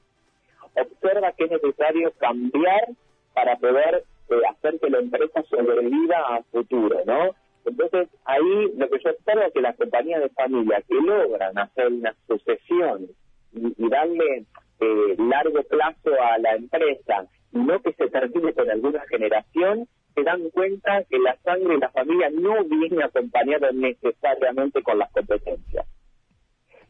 observa 0.74 1.32
que 1.32 1.44
es 1.44 1.50
necesario 1.50 2.12
cambiar 2.18 2.88
para 3.34 3.56
poder 3.56 4.04
hacer 4.48 4.78
que 4.80 4.90
la 4.90 4.98
empresa 4.98 5.42
sobreviva 5.44 6.36
a 6.36 6.42
futuro, 6.44 7.00
¿no? 7.06 7.34
Entonces, 7.64 8.08
ahí 8.24 8.72
lo 8.76 8.88
que 8.88 8.98
yo 9.04 9.10
espero 9.10 9.42
es 9.42 9.52
que 9.52 9.60
las 9.60 9.76
compañías 9.76 10.20
de 10.20 10.28
familia 10.30 10.82
que 10.88 10.94
logran 10.94 11.56
hacer 11.58 11.88
una 11.88 12.14
sucesión 12.26 13.08
y, 13.52 13.88
darle 13.88 14.46
eh, 14.80 15.16
largo 15.18 15.62
plazo 15.64 16.10
a 16.20 16.38
la 16.38 16.56
empresa 16.56 17.26
y 17.52 17.58
no 17.58 17.80
que 17.80 17.92
se 17.92 18.08
termine 18.08 18.52
con 18.52 18.70
alguna 18.70 19.00
generación, 19.08 19.86
se 20.14 20.22
dan 20.22 20.50
cuenta 20.50 21.04
que 21.04 21.18
la 21.18 21.36
sangre 21.42 21.74
de 21.74 21.80
la 21.80 21.90
familia 21.90 22.30
no 22.30 22.64
viene 22.64 23.04
acompañada 23.04 23.70
necesariamente 23.72 24.82
con 24.82 24.98
las 24.98 25.10
competencias. 25.12 25.86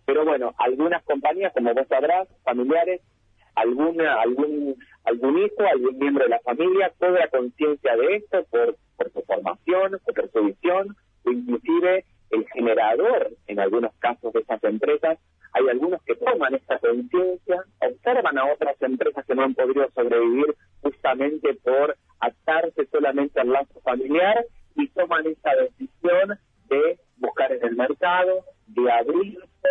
Pero 0.05 0.25
bueno, 0.25 0.55
algunas 0.59 1.03
compañías, 1.05 1.53
como 1.53 1.75
vos 1.75 1.87
sabrás, 1.89 2.29
familiares, 2.45 3.01
alguna, 3.55 4.21
algún, 4.21 4.77
algún 5.05 5.39
hijo, 5.39 5.63
algún 5.71 5.99
miembro 5.99 6.25
de 6.25 6.31
la 6.31 6.41
familia 6.41 6.93
cobra 6.99 7.29
conciencia 7.29 7.97
de 7.97 8.17
esto 8.17 8.45
por, 8.51 8.77
por 8.97 9.13
su 9.13 9.23
formación, 9.23 10.01
por 10.05 10.31
su 10.31 10.45
visión, 10.45 10.97
o 11.25 11.31
inclusive 11.31 12.05
el 12.31 12.47
generador, 12.49 13.31
en 13.47 13.61
algunos 13.61 13.93
casos 13.99 14.33
de 14.33 14.41
esas 14.41 14.63
empresas, 14.65 15.19
hay 15.53 15.69
algunos 15.69 16.03
que 16.05 16.15
toman 16.15 16.55
esta 16.55 16.79
conciencia, 16.79 17.65
observan 17.81 18.39
a 18.39 18.53
otras 18.53 18.81
empresas 18.81 19.25
que 19.27 19.35
no 19.35 19.43
han 19.43 19.55
podido 19.55 19.87
sobrevivir 19.95 20.55
justamente 20.81 21.55
por 21.63 21.97
atarse 22.21 22.87
solamente 22.87 23.39
al 23.39 23.51
lazo 23.51 23.81
familiar 23.83 24.47
y 24.77 24.89
toman 24.89 25.27
esa 25.27 25.51
decisión 25.57 26.39
de 26.69 26.99
buscar 27.19 27.53
en 27.53 27.65
el 27.65 27.77
mercado, 27.77 28.45
de 28.69 28.91
abrirse, 28.91 29.69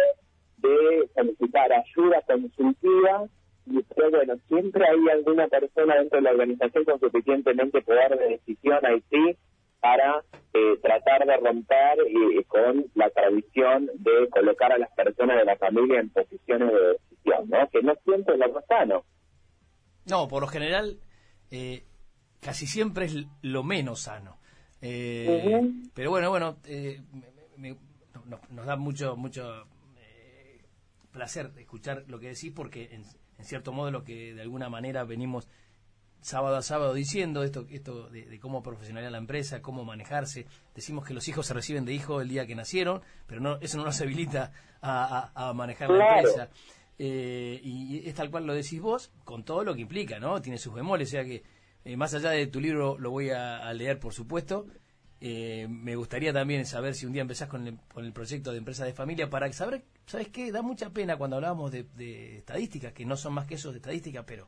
de 0.58 1.10
solicitar 1.16 1.74
ayuda 1.74 2.22
consultiva 2.28 3.28
y 3.66 3.84
bueno, 4.10 4.36
siempre 4.48 4.86
hay 4.88 5.10
alguna 5.10 5.48
persona 5.48 5.96
dentro 5.96 6.18
de 6.18 6.24
la 6.24 6.32
organización 6.32 6.86
con 6.86 7.00
suficientemente 7.00 7.82
poder 7.82 8.18
de 8.18 8.30
decisión 8.30 8.86
Haití 8.86 9.38
para 9.80 10.24
eh, 10.54 10.78
tratar 10.82 11.26
de 11.26 11.38
romper 11.38 11.98
y, 12.08 12.44
con 12.46 12.86
la 12.96 13.10
tradición 13.10 13.90
de 13.96 14.30
colocar 14.30 14.72
a 14.72 14.78
las 14.78 14.92
personas 14.92 15.38
de 15.38 15.46
la 15.46 15.56
familia 15.58 16.00
en 16.00 16.10
posiciones 16.10 16.72
de 16.72 16.88
decisión, 16.94 17.50
¿no? 17.50 17.70
Que 17.70 17.82
no 17.82 17.94
siempre 18.04 18.36
es 18.36 18.40
lo 18.40 18.54
más 18.54 18.66
sano. 18.66 19.04
No, 20.06 20.28
por 20.28 20.42
lo 20.42 20.48
general, 20.48 21.00
eh, 21.52 21.84
casi 22.40 22.68
siempre 22.68 23.06
es 23.06 23.26
lo 23.42 23.64
menos 23.64 24.02
sano. 24.02 24.38
Eh, 24.82 25.62
pero 25.94 26.10
bueno, 26.10 26.30
bueno, 26.30 26.58
eh, 26.66 27.02
nos 28.50 28.66
da 28.66 28.76
mucho, 28.76 29.16
mucho 29.16 29.68
eh, 29.98 30.62
placer 31.12 31.52
escuchar 31.58 32.06
lo 32.08 32.20
que 32.20 32.30
decís 32.30 32.52
porque 32.52 32.90
en, 32.92 33.04
cierto 33.44 33.72
modo 33.72 33.92
lo 33.92 34.04
que 34.04 34.34
de 34.34 34.42
alguna 34.42 34.70
manera 34.70 35.04
venimos 35.04 35.48
sábado 36.22 36.56
a 36.56 36.62
sábado 36.62 36.94
diciendo 36.94 37.44
esto 37.44 37.66
esto 37.70 38.10
de, 38.10 38.40
cómo 38.40 38.62
profesionalizar 38.62 39.12
la 39.12 39.18
empresa, 39.18 39.62
cómo 39.62 39.84
manejarse. 39.84 40.46
Decimos 40.76 41.06
que 41.06 41.14
los 41.14 41.28
hijos 41.28 41.48
se 41.48 41.54
reciben 41.54 41.86
de 41.86 41.94
hijo 41.94 42.22
el 42.22 42.30
día 42.30 42.46
que 42.46 42.56
nacieron, 42.56 43.02
pero 43.28 43.42
no 43.42 43.58
eso 43.60 43.78
no 43.78 43.86
nos 43.86 44.00
habilita 44.02 44.52
a, 44.82 45.54
manejar 45.56 45.90
la 45.90 46.18
empresa. 46.18 46.50
y 46.98 48.08
es 48.08 48.14
tal 48.16 48.30
cual 48.30 48.46
lo 48.46 48.54
decís 48.54 48.80
vos, 48.80 49.12
con 49.24 49.44
todo 49.44 49.64
lo 49.64 49.74
que 49.74 49.82
implica, 49.82 50.20
¿no? 50.20 50.42
Tiene 50.42 50.58
sus 50.58 50.74
bemoles, 50.74 51.10
o 51.10 51.12
sea 51.12 51.24
que 51.24 51.44
eh, 51.84 51.98
más 51.98 52.14
allá 52.14 52.32
de 52.32 52.48
tu 52.48 52.60
libro, 52.60 52.98
lo 53.00 53.10
voy 53.10 53.32
a, 53.32 53.74
leer, 53.74 54.00
por 54.00 54.14
supuesto. 54.14 54.68
Eh, 55.24 55.68
me 55.70 55.96
gustaría 55.96 56.34
también 56.34 56.66
saber 56.66 56.96
si 56.96 57.06
un 57.06 57.14
día 57.14 57.22
empezás 57.22 57.48
con 57.48 57.68
el, 57.68 57.78
con 57.94 58.04
el 58.04 58.12
proyecto 58.12 58.52
de 58.52 58.58
empresa 58.58 58.86
de 58.86 58.94
familia 58.94 59.30
para 59.30 59.54
saber, 59.54 59.84
¿sabes 60.08 60.30
qué? 60.30 60.52
Da 60.52 60.64
mucha 60.64 60.90
pena 60.90 61.16
cuando 61.16 61.36
hablábamos 61.36 61.72
de, 61.72 62.38
estadísticas, 62.38 62.92
que 62.92 63.06
no 63.06 63.16
son 63.16 63.34
más 63.34 63.46
que 63.46 63.54
eso 63.54 63.72
de 63.72 63.78
estadísticas, 63.78 64.26
pero, 64.26 64.48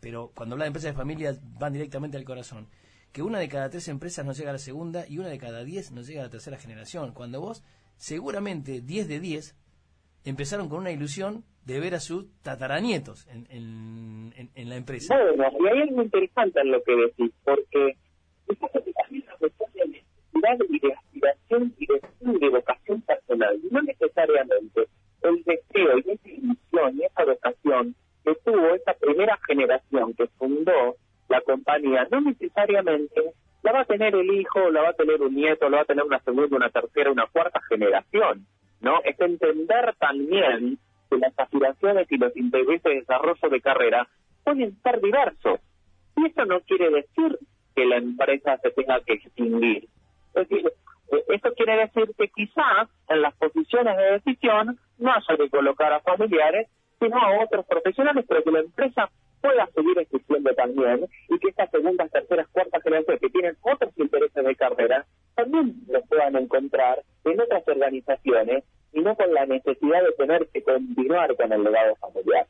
pero 0.00 0.32
cuando 0.34 0.56
hablas 0.56 0.64
de 0.64 0.68
empresas 0.68 0.90
de 0.90 0.96
familia 0.96 1.38
van 1.60 1.72
directamente 1.72 2.16
al 2.16 2.24
corazón. 2.24 2.66
Que 3.12 3.22
una 3.22 3.38
de 3.38 3.48
cada 3.48 3.70
tres 3.70 3.86
empresas 3.86 4.26
no 4.26 4.32
llega 4.32 4.50
a 4.50 4.54
la 4.54 4.58
segunda 4.58 5.06
y 5.08 5.18
una 5.18 5.28
de 5.28 5.38
cada 5.38 5.62
diez 5.62 5.92
no 5.92 6.02
llega 6.02 6.22
a 6.22 6.24
la 6.24 6.30
tercera 6.30 6.58
generación. 6.58 7.14
Cuando 7.14 7.40
vos, 7.40 7.62
seguramente 7.96 8.80
10 8.80 9.06
de 9.06 9.20
10 9.20 9.56
empezaron 10.24 10.68
con 10.68 10.80
una 10.80 10.90
ilusión 10.90 11.44
de 11.64 11.78
ver 11.78 11.94
a 11.94 12.00
sus 12.00 12.26
tataranietos 12.42 13.28
en, 13.28 14.32
en, 14.34 14.68
la 14.68 14.76
empresa. 14.76 15.14
Bueno, 15.16 15.44
y 15.60 15.68
hay 15.68 15.82
algo 15.82 16.02
interesante 16.02 16.60
en 16.60 16.72
lo 16.72 16.82
que 16.82 16.96
decís, 16.96 17.32
porque 17.44 17.96
y 20.68 20.78
de 20.78 20.92
aspiración 20.92 21.74
y 21.78 21.86
de, 21.86 22.38
de 22.38 22.48
vocación 22.48 23.00
personal, 23.02 23.58
no 23.70 23.82
necesariamente 23.82 24.88
el 25.22 25.42
deseo 25.44 25.98
y 25.98 26.10
esa 26.10 26.28
ilusión 26.28 26.96
y 26.96 27.04
esa 27.04 27.24
vocación 27.24 27.94
que 28.24 28.34
tuvo 28.44 28.74
esa 28.74 28.94
primera 28.94 29.38
generación 29.46 30.14
que 30.14 30.26
fundó 30.38 30.96
la 31.28 31.40
compañía, 31.42 32.06
no 32.10 32.20
necesariamente 32.20 33.34
la 33.62 33.72
va 33.72 33.80
a 33.80 33.84
tener 33.84 34.14
el 34.14 34.30
hijo, 34.32 34.70
la 34.70 34.82
va 34.82 34.88
a 34.90 34.94
tener 34.94 35.20
un 35.20 35.34
nieto, 35.34 35.68
la 35.68 35.78
va 35.78 35.82
a 35.82 35.86
tener 35.86 36.04
una 36.04 36.20
segunda, 36.20 36.56
una 36.56 36.70
tercera, 36.70 37.10
una 37.10 37.26
cuarta 37.26 37.60
generación, 37.68 38.46
¿no? 38.80 39.00
Es 39.04 39.18
entender 39.20 39.94
también 39.98 40.78
que 41.10 41.18
las 41.18 41.32
aspiraciones 41.38 42.06
y 42.10 42.16
los 42.16 42.36
intereses 42.36 42.82
de 42.82 42.94
desarrollo 42.96 43.48
de 43.50 43.60
carrera 43.60 44.08
pueden 44.44 44.80
ser 44.82 45.00
diversos. 45.00 45.60
Y 46.16 46.26
eso 46.26 46.44
no 46.44 46.60
quiere 46.60 46.90
decir 46.90 47.38
que 47.74 47.84
la 47.84 47.96
empresa 47.96 48.58
se 48.58 48.70
tenga 48.70 49.00
que 49.00 49.14
extinguir. 49.14 49.88
Es 50.34 50.48
decir, 50.48 50.72
eh, 51.12 51.24
esto 51.28 51.52
quiere 51.54 51.76
decir 51.76 52.14
que 52.16 52.28
quizás 52.28 52.88
en 53.08 53.22
las 53.22 53.34
posiciones 53.36 53.96
de 53.96 54.12
decisión 54.12 54.78
no 54.98 55.12
haya 55.12 55.36
que 55.36 55.50
colocar 55.50 55.92
a 55.92 56.00
familiares, 56.00 56.68
sino 56.98 57.16
a 57.16 57.44
otros 57.44 57.66
profesionales, 57.66 58.24
pero 58.28 58.42
que 58.42 58.50
la 58.50 58.60
empresa 58.60 59.10
pueda 59.40 59.66
seguir 59.74 59.98
existiendo 59.98 60.52
también 60.54 61.06
y 61.28 61.38
que 61.38 61.48
estas 61.48 61.70
segundas, 61.70 62.10
terceras, 62.10 62.48
cuartas 62.48 62.82
generaciones 62.82 63.20
que 63.20 63.30
tienen 63.30 63.56
otros 63.62 63.92
intereses 63.96 64.44
de 64.44 64.56
carrera 64.56 65.06
también 65.36 65.74
los 65.88 66.06
puedan 66.08 66.36
encontrar 66.36 67.02
en 67.24 67.40
otras 67.40 67.66
organizaciones 67.68 68.64
y 68.92 69.00
no 69.00 69.14
con 69.14 69.32
la 69.32 69.46
necesidad 69.46 70.02
de 70.02 70.12
tener 70.12 70.48
que 70.48 70.62
continuar 70.62 71.36
con 71.36 71.52
el 71.52 71.62
legado 71.62 71.94
familiar. 71.96 72.46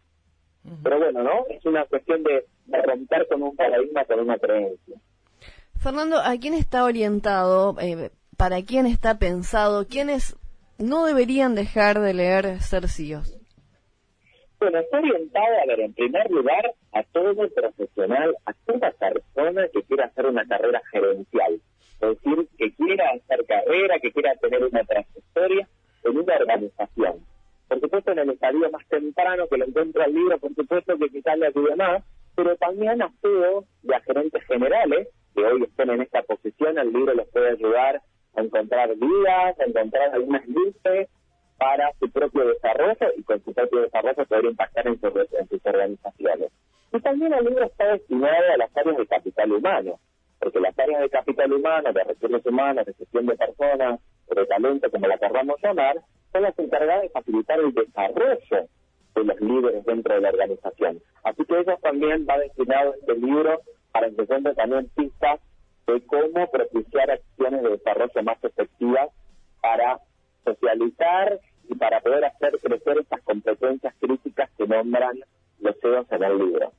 Pero 0.82 0.98
bueno, 0.98 1.22
¿no? 1.22 1.46
Es 1.48 1.64
una 1.64 1.84
cuestión 1.86 2.22
de, 2.22 2.44
romper 2.66 3.26
con 3.28 3.42
un 3.42 3.56
paradigma, 3.56 4.04
con 4.04 4.20
una 4.20 4.38
creencia. 4.38 4.96
Fernando, 5.80 6.18
¿a 6.18 6.36
quién 6.38 6.54
está 6.54 6.82
orientado? 6.84 7.76
Eh, 7.80 8.10
¿Para 8.36 8.62
quién 8.62 8.86
está 8.86 9.18
pensado? 9.18 9.86
¿Quiénes 9.86 10.36
no 10.76 11.06
deberían 11.06 11.54
dejar 11.54 12.00
de 12.00 12.14
leer 12.14 12.60
Cercios? 12.60 13.38
Bueno, 14.58 14.80
está 14.80 14.98
orientado, 14.98 15.46
a 15.62 15.66
ver, 15.66 15.80
en 15.80 15.92
primer 15.94 16.28
lugar, 16.32 16.74
a 16.92 17.04
todo 17.04 17.32
profesional, 17.54 18.34
a 18.44 18.52
toda 18.66 18.90
persona 18.90 19.68
que 19.72 19.82
quiera 19.84 20.06
hacer 20.06 20.26
una 20.26 20.44
carrera 20.46 20.82
gerencial. 20.90 21.60
Es 22.00 22.08
decir, 22.08 22.48
que 22.58 22.72
quiera 22.74 23.10
hacer 23.10 23.46
carrera, 23.46 24.00
que 24.00 24.10
quiera 24.10 24.34
tener 24.34 24.64
una 24.64 24.82
trayectoria 24.82 25.68
en 26.02 26.18
una 26.18 26.34
organización. 26.34 27.24
Por 27.68 27.80
supuesto, 27.80 28.10
en 28.12 28.18
el 28.18 28.30
estadio 28.30 28.68
más 28.70 28.86
temprano 28.88 29.46
que 29.46 29.58
lo 29.58 29.66
encuentra 29.66 30.06
el 30.06 30.14
libro, 30.14 30.38
por 30.38 30.52
supuesto 30.56 30.98
que 30.98 31.08
quizás 31.08 31.38
le 31.38 31.46
ayude 31.46 31.76
más, 31.76 32.02
pero 32.34 32.56
también 32.56 33.00
a 33.00 33.12
todos 33.20 33.64
y 33.84 33.92
a 33.92 34.00
gerentes 34.00 34.42
generales 34.44 35.08
que 35.34 35.44
hoy 35.44 35.62
estén 35.62 35.90
en 35.90 36.02
esta 36.02 36.22
posición, 36.22 36.78
el 36.78 36.92
libro 36.92 37.14
les 37.14 37.28
puede 37.28 37.50
ayudar 37.50 38.00
a 38.36 38.40
encontrar 38.40 38.94
vidas, 38.94 39.58
a 39.58 39.64
encontrar 39.64 40.14
algunas 40.14 40.46
luces 40.46 41.08
para 41.58 41.92
su 41.98 42.10
propio 42.10 42.46
desarrollo 42.46 43.12
y 43.16 43.22
con 43.22 43.42
su 43.44 43.52
propio 43.52 43.82
desarrollo 43.82 44.24
poder 44.26 44.44
impactar 44.44 44.86
en, 44.86 45.00
sus 45.00 45.60
organizaciones. 45.64 46.52
Y 46.92 47.00
también 47.00 47.34
el 47.34 47.44
libro 47.44 47.64
está 47.64 47.92
destinado 47.92 48.52
a 48.54 48.56
las 48.56 48.76
áreas 48.76 48.96
de 48.96 49.06
capital 49.06 49.52
humano, 49.52 49.98
porque 50.38 50.60
las 50.60 50.78
áreas 50.78 51.00
de 51.00 51.10
capital 51.10 51.52
humano, 51.52 51.92
de 51.92 52.04
recursos 52.04 52.46
humanos, 52.46 52.86
de 52.86 52.94
gestión 52.94 53.26
de 53.26 53.36
personas, 53.36 54.00
de 54.34 54.46
talento, 54.46 54.90
como 54.90 55.08
la 55.08 55.18
querramos 55.18 55.56
llamar, 55.62 55.96
son 56.32 56.42
las 56.42 56.58
encargadas 56.58 57.02
de 57.02 57.08
facilitar 57.10 57.58
el 57.58 57.74
desarrollo 57.74 58.68
de 59.14 59.24
los 59.24 59.40
líderes 59.40 59.84
dentro 59.84 60.14
de 60.14 60.20
la 60.20 60.28
organización. 60.28 61.00
Así 61.24 61.44
que 61.44 61.58
ellos 61.58 61.80
también 61.80 62.26
va 62.28 62.38
destinado 62.38 62.94
este 62.94 63.14
libro 63.14 63.60
para 63.98 64.10
que 64.10 64.54
también 64.54 64.88
pistas 64.94 65.40
de 65.86 66.06
cómo 66.06 66.50
propiciar 66.50 67.10
acciones 67.10 67.62
de 67.62 67.70
desarrollo 67.70 68.22
más 68.22 68.44
efectivas 68.44 69.08
para 69.60 70.00
socializar 70.44 71.40
y 71.68 71.74
para 71.74 72.00
poder 72.00 72.24
hacer 72.24 72.58
crecer 72.62 72.98
estas 72.98 73.22
competencias 73.22 73.94
críticas 74.00 74.50
que 74.56 74.66
nombran 74.66 75.18
los 75.60 75.74
CEOs 75.80 76.06
en 76.12 76.22
el 76.22 76.38
libro. 76.38 76.72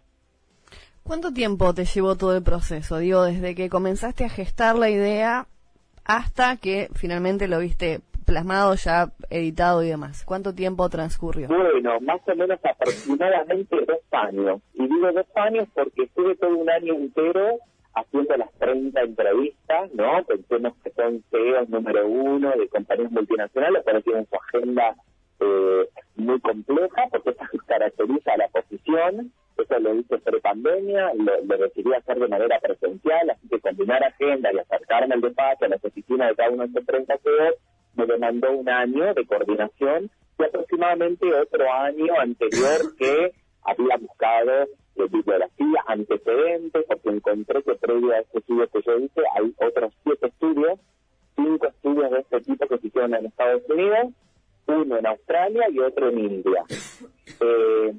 ¿Cuánto 1.03 1.33
tiempo 1.33 1.73
te 1.73 1.85
llevó 1.85 2.15
todo 2.15 2.37
el 2.37 2.43
proceso? 2.43 2.97
Digo, 2.99 3.23
desde 3.23 3.55
que 3.55 3.69
comenzaste 3.69 4.25
a 4.25 4.29
gestar 4.29 4.77
la 4.77 4.89
idea 4.89 5.47
hasta 6.05 6.57
que 6.57 6.87
finalmente 6.93 7.47
lo 7.47 7.59
viste 7.59 8.01
plasmado, 8.29 8.75
ya 8.75 9.11
editado 9.29 9.83
y 9.83 9.89
demás. 9.89 10.23
¿Cuánto 10.23 10.53
tiempo 10.53 10.87
transcurrió? 10.87 11.47
Bueno, 11.47 11.99
más 12.01 12.21
o 12.27 12.35
menos 12.35 12.59
aproximadamente 12.63 13.75
dos 13.85 13.99
años. 14.11 14.61
Y 14.75 14.87
digo 14.87 15.11
dos 15.11 15.25
años 15.35 15.67
porque 15.73 16.03
estuve 16.03 16.35
todo 16.35 16.55
un 16.55 16.69
año 16.69 16.93
entero 16.93 17.57
haciendo 17.95 18.37
las 18.37 18.51
30 18.59 19.01
entrevistas, 19.01 19.91
¿no? 19.93 20.23
Pensemos 20.25 20.73
que 20.83 20.91
son 20.91 21.23
CEOs 21.31 21.69
número 21.69 22.07
uno 22.07 22.51
de 22.51 22.69
compañías 22.69 23.11
multinacionales, 23.11 23.81
pero 23.83 24.01
tienen 24.01 24.27
su 24.27 24.35
agenda 24.35 24.95
eh, 25.39 25.89
muy 26.15 26.39
compleja 26.39 27.07
porque 27.11 27.31
eso 27.31 27.43
caracteriza 27.67 28.33
a 28.33 28.37
la 28.37 28.47
posición 28.49 29.31
eso 29.61 29.79
lo 29.79 29.93
hice 29.95 30.17
pre-pandemia, 30.19 31.11
lo, 31.15 31.43
lo, 31.43 31.57
decidí 31.57 31.93
hacer 31.93 32.17
de 32.19 32.27
manera 32.27 32.59
presencial, 32.59 33.29
así 33.29 33.47
que 33.49 33.59
combinar 33.59 34.03
agenda 34.03 34.51
y 34.53 34.59
acercarme 34.59 35.15
al 35.15 35.21
despacho, 35.21 35.65
a 35.65 35.67
las 35.67 35.83
oficinas 35.83 36.29
de 36.29 36.35
cada 36.35 36.49
uno 36.49 36.63
de 36.63 36.67
estos 36.69 36.85
30 36.85 37.17
CEOs, 37.17 37.55
me 37.95 38.05
demandó 38.05 38.51
un 38.51 38.69
año 38.69 39.13
de 39.13 39.25
coordinación 39.25 40.09
y 40.37 40.43
aproximadamente 40.43 41.33
otro 41.33 41.71
año 41.71 42.19
anterior 42.19 42.95
que 42.97 43.33
había 43.63 43.97
buscado 43.97 44.67
bibliografía, 45.07 45.83
antecedentes, 45.87 46.85
porque 46.87 47.09
encontré 47.09 47.63
que 47.63 47.75
previo 47.75 48.11
a 48.11 48.19
este 48.19 48.39
estudio 48.39 48.67
que 48.69 48.81
yo 48.81 48.97
hice 48.97 49.21
hay 49.35 49.53
otros 49.65 49.93
siete 50.03 50.27
estudios, 50.27 50.79
cinco 51.35 51.67
estudios 51.67 52.11
de 52.11 52.19
este 52.19 52.41
tipo 52.41 52.67
que 52.67 52.77
se 52.79 52.87
hicieron 52.87 53.15
en 53.15 53.25
Estados 53.27 53.63
Unidos, 53.69 54.13
uno 54.67 54.97
en 54.97 55.07
Australia 55.07 55.69
y 55.71 55.79
otro 55.79 56.09
en 56.09 56.19
India. 56.19 56.63
Eh, 57.41 57.93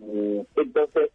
entonces, 0.56 1.10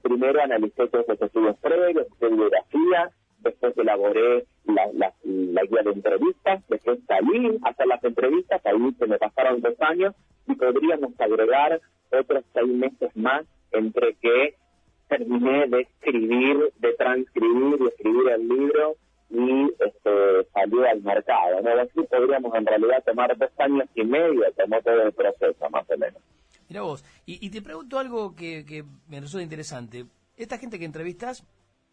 primero 0.00 0.40
analicé 0.40 0.88
todos 0.88 1.04
los 1.08 1.20
estudios 1.20 1.58
previos, 1.58 2.06
de 2.18 2.28
bibliografía, 2.28 3.10
después 3.46 3.76
elaboré 3.76 4.46
la, 4.64 4.86
la, 4.92 5.62
guía 5.62 5.82
de 5.82 5.92
entrevistas, 5.92 6.62
después 6.68 6.98
salí 7.06 7.58
a 7.64 7.70
hacer 7.70 7.86
las 7.86 8.04
entrevistas, 8.04 8.60
ahí 8.64 8.94
se 8.98 9.06
me 9.06 9.18
pasaron 9.18 9.60
dos 9.60 9.74
años 9.80 10.14
y 10.46 10.54
podríamos 10.54 11.12
agregar 11.18 11.80
otros 12.12 12.44
seis 12.52 12.68
meses 12.68 13.10
más 13.16 13.44
entre 13.72 14.14
que 14.14 14.54
terminé 15.08 15.66
de 15.66 15.80
escribir, 15.82 16.72
de 16.78 16.92
transcribir 16.94 17.78
y 17.80 17.86
escribir 17.86 18.28
el 18.28 18.48
libro 18.48 18.96
y 19.30 19.64
este, 19.64 20.48
salió 20.52 20.88
al 20.88 21.02
mercado. 21.02 21.60
¿no? 21.62 21.70
Así 21.80 22.02
podríamos 22.08 22.54
en 22.54 22.66
realidad 22.66 23.04
tomar 23.04 23.36
dos 23.36 23.50
años 23.58 23.88
y 23.94 24.04
medio, 24.04 24.42
tomó 24.56 24.80
todo 24.82 25.02
el 25.02 25.12
proceso 25.12 25.70
más 25.70 25.88
o 25.90 25.98
menos. 25.98 26.22
Mira 26.68 26.82
vos, 26.82 27.04
y, 27.26 27.48
te 27.50 27.62
pregunto 27.62 27.98
algo 27.98 28.34
que, 28.34 28.84
me 29.08 29.20
resulta 29.20 29.44
interesante. 29.44 30.06
Esta 30.36 30.58
gente 30.58 30.78
que 30.78 30.84
entrevistas, 30.84 31.44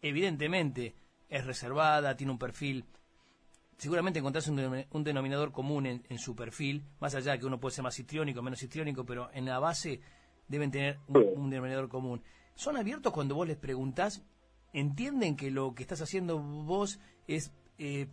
evidentemente, 0.02 0.94
es 1.28 1.44
reservada, 1.44 2.16
tiene 2.16 2.32
un 2.32 2.38
perfil. 2.38 2.84
Seguramente 3.76 4.20
encontrás 4.20 4.46
un, 4.48 5.04
denominador 5.04 5.50
común 5.50 5.86
en, 5.86 6.18
su 6.18 6.36
perfil, 6.36 6.84
más 7.00 7.14
allá 7.14 7.32
de 7.32 7.40
que 7.40 7.46
uno 7.46 7.58
puede 7.58 7.74
ser 7.74 7.82
más 7.82 7.98
histriónico, 7.98 8.40
menos 8.40 8.62
histriónico, 8.62 9.04
pero 9.04 9.30
en 9.32 9.46
la 9.46 9.58
base 9.58 10.00
deben 10.46 10.70
tener 10.70 11.00
un, 11.08 11.50
denominador 11.50 11.88
común. 11.88 12.22
¿Son 12.54 12.76
abiertos 12.76 13.12
cuando 13.12 13.34
vos 13.34 13.48
les 13.48 13.56
preguntás 13.56 14.22
entienden 14.72 15.36
que 15.36 15.50
lo 15.50 15.74
que 15.74 15.82
estás 15.82 16.02
haciendo 16.02 16.38
vos 16.38 17.00
es, 17.26 17.52
eh, 17.78 18.06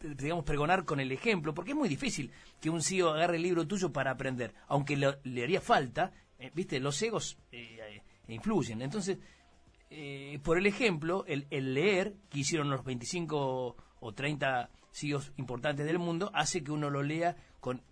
digamos, 0.00 0.44
pregonar 0.44 0.84
con 0.84 0.98
el 0.98 1.12
ejemplo, 1.12 1.54
porque 1.54 1.70
es 1.70 1.76
muy 1.76 1.88
difícil 1.88 2.32
que 2.60 2.70
un 2.70 2.82
CEO 2.82 3.10
agarre 3.10 3.36
el 3.36 3.42
libro 3.42 3.66
tuyo 3.66 3.92
para 3.92 4.10
aprender, 4.10 4.54
aunque 4.66 4.96
le 4.96 5.42
haría 5.42 5.60
falta, 5.60 6.12
eh, 6.38 6.50
viste, 6.54 6.80
los 6.80 7.00
egos 7.00 7.38
eh, 7.52 8.02
influyen. 8.28 8.82
Entonces, 8.82 9.18
por 10.42 10.58
el 10.58 10.66
ejemplo, 10.66 11.24
el, 11.26 11.46
el, 11.50 11.74
leer, 11.74 12.14
que 12.30 12.40
hicieron 12.40 12.70
los 12.70 12.84
25 12.84 13.76
o 14.00 14.12
30 14.14 14.70
CEOs 14.92 15.32
importantes 15.36 15.86
del 15.86 15.98
mundo, 15.98 16.30
hace 16.34 16.62
que 16.62 16.72
uno 16.72 16.90
lo 16.90 17.02
lea 17.02 17.36
con 17.60 17.82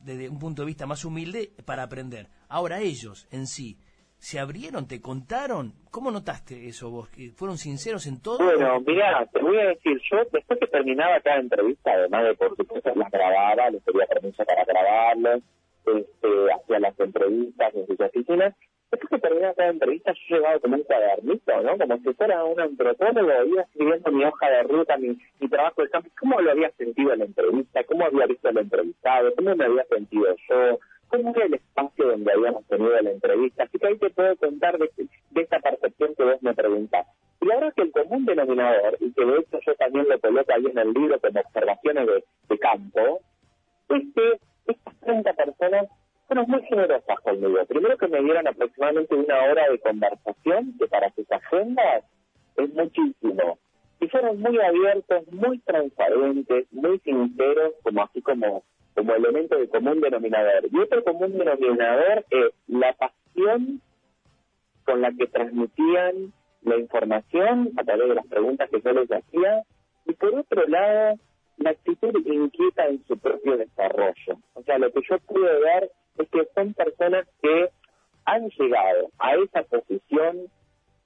desde 0.00 0.28
un 0.28 0.38
punto 0.38 0.62
de 0.62 0.66
vista 0.66 0.86
más 0.86 1.04
humilde 1.04 1.50
para 1.64 1.82
aprender. 1.82 2.28
Ahora 2.48 2.80
ellos 2.80 3.28
en 3.30 3.46
sí, 3.46 3.78
¿se 4.18 4.38
abrieron? 4.38 4.88
¿Te 4.88 5.00
contaron? 5.00 5.74
¿Cómo 5.90 6.10
notaste 6.10 6.66
eso 6.66 6.90
vos? 6.90 7.10
¿Fueron 7.36 7.58
sinceros 7.58 8.06
en 8.06 8.20
todo? 8.20 8.38
Bueno, 8.38 8.80
mira, 8.80 9.26
te 9.32 9.40
voy 9.40 9.58
a 9.58 9.68
decir, 9.68 10.00
yo 10.10 10.18
después 10.32 10.58
que 10.58 10.66
terminaba 10.66 11.20
cada 11.20 11.40
entrevista, 11.40 11.92
además 11.92 12.24
de 12.24 12.34
por 12.34 12.56
supuesto 12.56 12.92
las 12.94 13.10
grababa, 13.10 13.70
les 13.70 13.82
pedía 13.82 14.06
permiso 14.06 14.44
para 14.44 14.64
grabarlas, 14.64 15.42
este, 15.86 16.28
hacía 16.54 16.80
las 16.80 16.98
entrevistas 17.00 17.74
en 17.74 17.86
sus 17.86 18.00
oficinas, 18.00 18.54
después 18.90 19.10
que 19.10 19.18
terminaba 19.18 19.54
cada 19.54 19.70
entrevista 19.70 20.12
yo 20.12 20.36
llevaba 20.36 20.58
como 20.58 20.76
un 20.76 20.82
cuadernito, 20.82 21.62
¿no? 21.62 21.78
Como 21.78 21.98
si 21.98 22.12
fuera 22.14 22.44
un 22.44 22.60
antropólogo, 22.60 23.44
iba 23.44 23.62
escribiendo 23.62 24.10
mi 24.10 24.24
hoja 24.24 24.50
de 24.50 24.62
ruta, 24.64 24.96
mi, 24.96 25.18
mi 25.38 25.48
trabajo 25.48 25.82
de 25.82 25.90
campo, 25.90 26.10
cómo 26.18 26.40
lo 26.40 26.50
había 26.50 26.70
sentido 26.72 27.12
en 27.12 27.20
la 27.20 27.24
entrevista, 27.26 27.84
cómo 27.84 28.04
había 28.04 28.26
visto 28.26 28.48
el 28.48 28.58
entrevistado, 28.58 29.34
cómo 29.36 29.54
me 29.54 29.64
había 29.64 29.84
sentido 29.84 30.34
yo, 30.48 30.78
cómo 31.08 31.30
era 31.34 31.46
el 31.46 31.54
espacio 31.54 32.06
donde 32.08 32.32
habíamos 32.32 32.66
tenido 32.66 33.00
la 33.00 33.10
entrevista. 33.10 33.64
Así 33.64 33.78
que 33.78 33.86
ahí 33.86 33.98
te 33.98 34.10
puedo 34.10 34.36
contar 34.36 34.78
de, 34.78 34.90
esta 35.34 35.60
percepción 35.60 36.14
que 36.16 36.24
vos 36.24 36.42
me 36.42 36.54
preguntás. 36.54 37.06
Y 37.40 37.46
verdad 37.46 37.72
que 37.74 37.82
el 37.82 37.92
común 37.92 38.26
denominador, 38.26 38.96
y 39.00 39.12
que 39.12 39.24
de 39.24 39.38
hecho 39.38 39.58
yo 39.64 39.74
también 39.76 40.08
lo 40.08 40.18
coloco 40.20 40.52
ahí 40.52 40.66
en 40.66 40.78
el 40.78 40.92
libro 40.92 41.18
como 41.20 41.40
observaciones 41.40 42.06
de, 42.06 42.24
de 42.48 42.58
campo, 42.58 43.20
es 43.88 44.02
que 44.14 44.40
estas 44.66 45.00
30 45.00 45.32
personas 45.32 45.86
fueron 46.30 46.48
muy 46.48 46.62
generosas 46.62 47.20
conmigo. 47.22 47.58
Primero 47.66 47.98
que 47.98 48.06
me 48.06 48.22
dieron 48.22 48.46
aproximadamente 48.46 49.16
una 49.16 49.36
hora 49.50 49.68
de 49.68 49.80
conversación, 49.80 50.76
que 50.78 50.86
para 50.86 51.10
sus 51.10 51.28
agendas 51.28 52.04
es 52.56 52.72
muchísimo. 52.72 53.58
Y 54.00 54.06
fueron 54.06 54.38
muy 54.38 54.56
abiertos, 54.60 55.26
muy 55.32 55.58
transparentes, 55.58 56.72
muy 56.72 57.00
sinceros, 57.00 57.72
como 57.82 58.04
así 58.04 58.22
como, 58.22 58.62
como 58.94 59.12
elemento 59.12 59.58
de 59.58 59.68
común 59.68 60.00
denominador. 60.00 60.68
Y 60.70 60.78
otro 60.78 61.02
común 61.02 61.36
denominador 61.36 62.24
es 62.30 62.52
la 62.68 62.92
pasión 62.92 63.80
con 64.84 65.00
la 65.00 65.10
que 65.10 65.26
transmitían 65.26 66.32
la 66.62 66.76
información 66.76 67.72
a 67.76 67.82
través 67.82 68.08
de 68.08 68.14
las 68.14 68.26
preguntas 68.28 68.70
que 68.70 68.80
yo 68.80 68.92
les 68.92 69.10
hacía. 69.10 69.64
Y 70.06 70.12
por 70.12 70.32
otro 70.36 70.64
lado, 70.68 71.16
la 71.60 71.70
actitud 71.70 72.14
inquieta 72.26 72.86
en 72.86 73.04
su 73.06 73.18
propio 73.18 73.56
desarrollo. 73.56 74.38
O 74.54 74.62
sea, 74.62 74.78
lo 74.78 74.90
que 74.92 75.00
yo 75.08 75.18
pude 75.18 75.60
ver 75.60 75.90
es 76.18 76.28
que 76.30 76.48
son 76.54 76.74
personas 76.74 77.26
que 77.42 77.68
han 78.24 78.48
llegado 78.48 79.10
a 79.18 79.34
esa 79.34 79.62
posición 79.64 80.48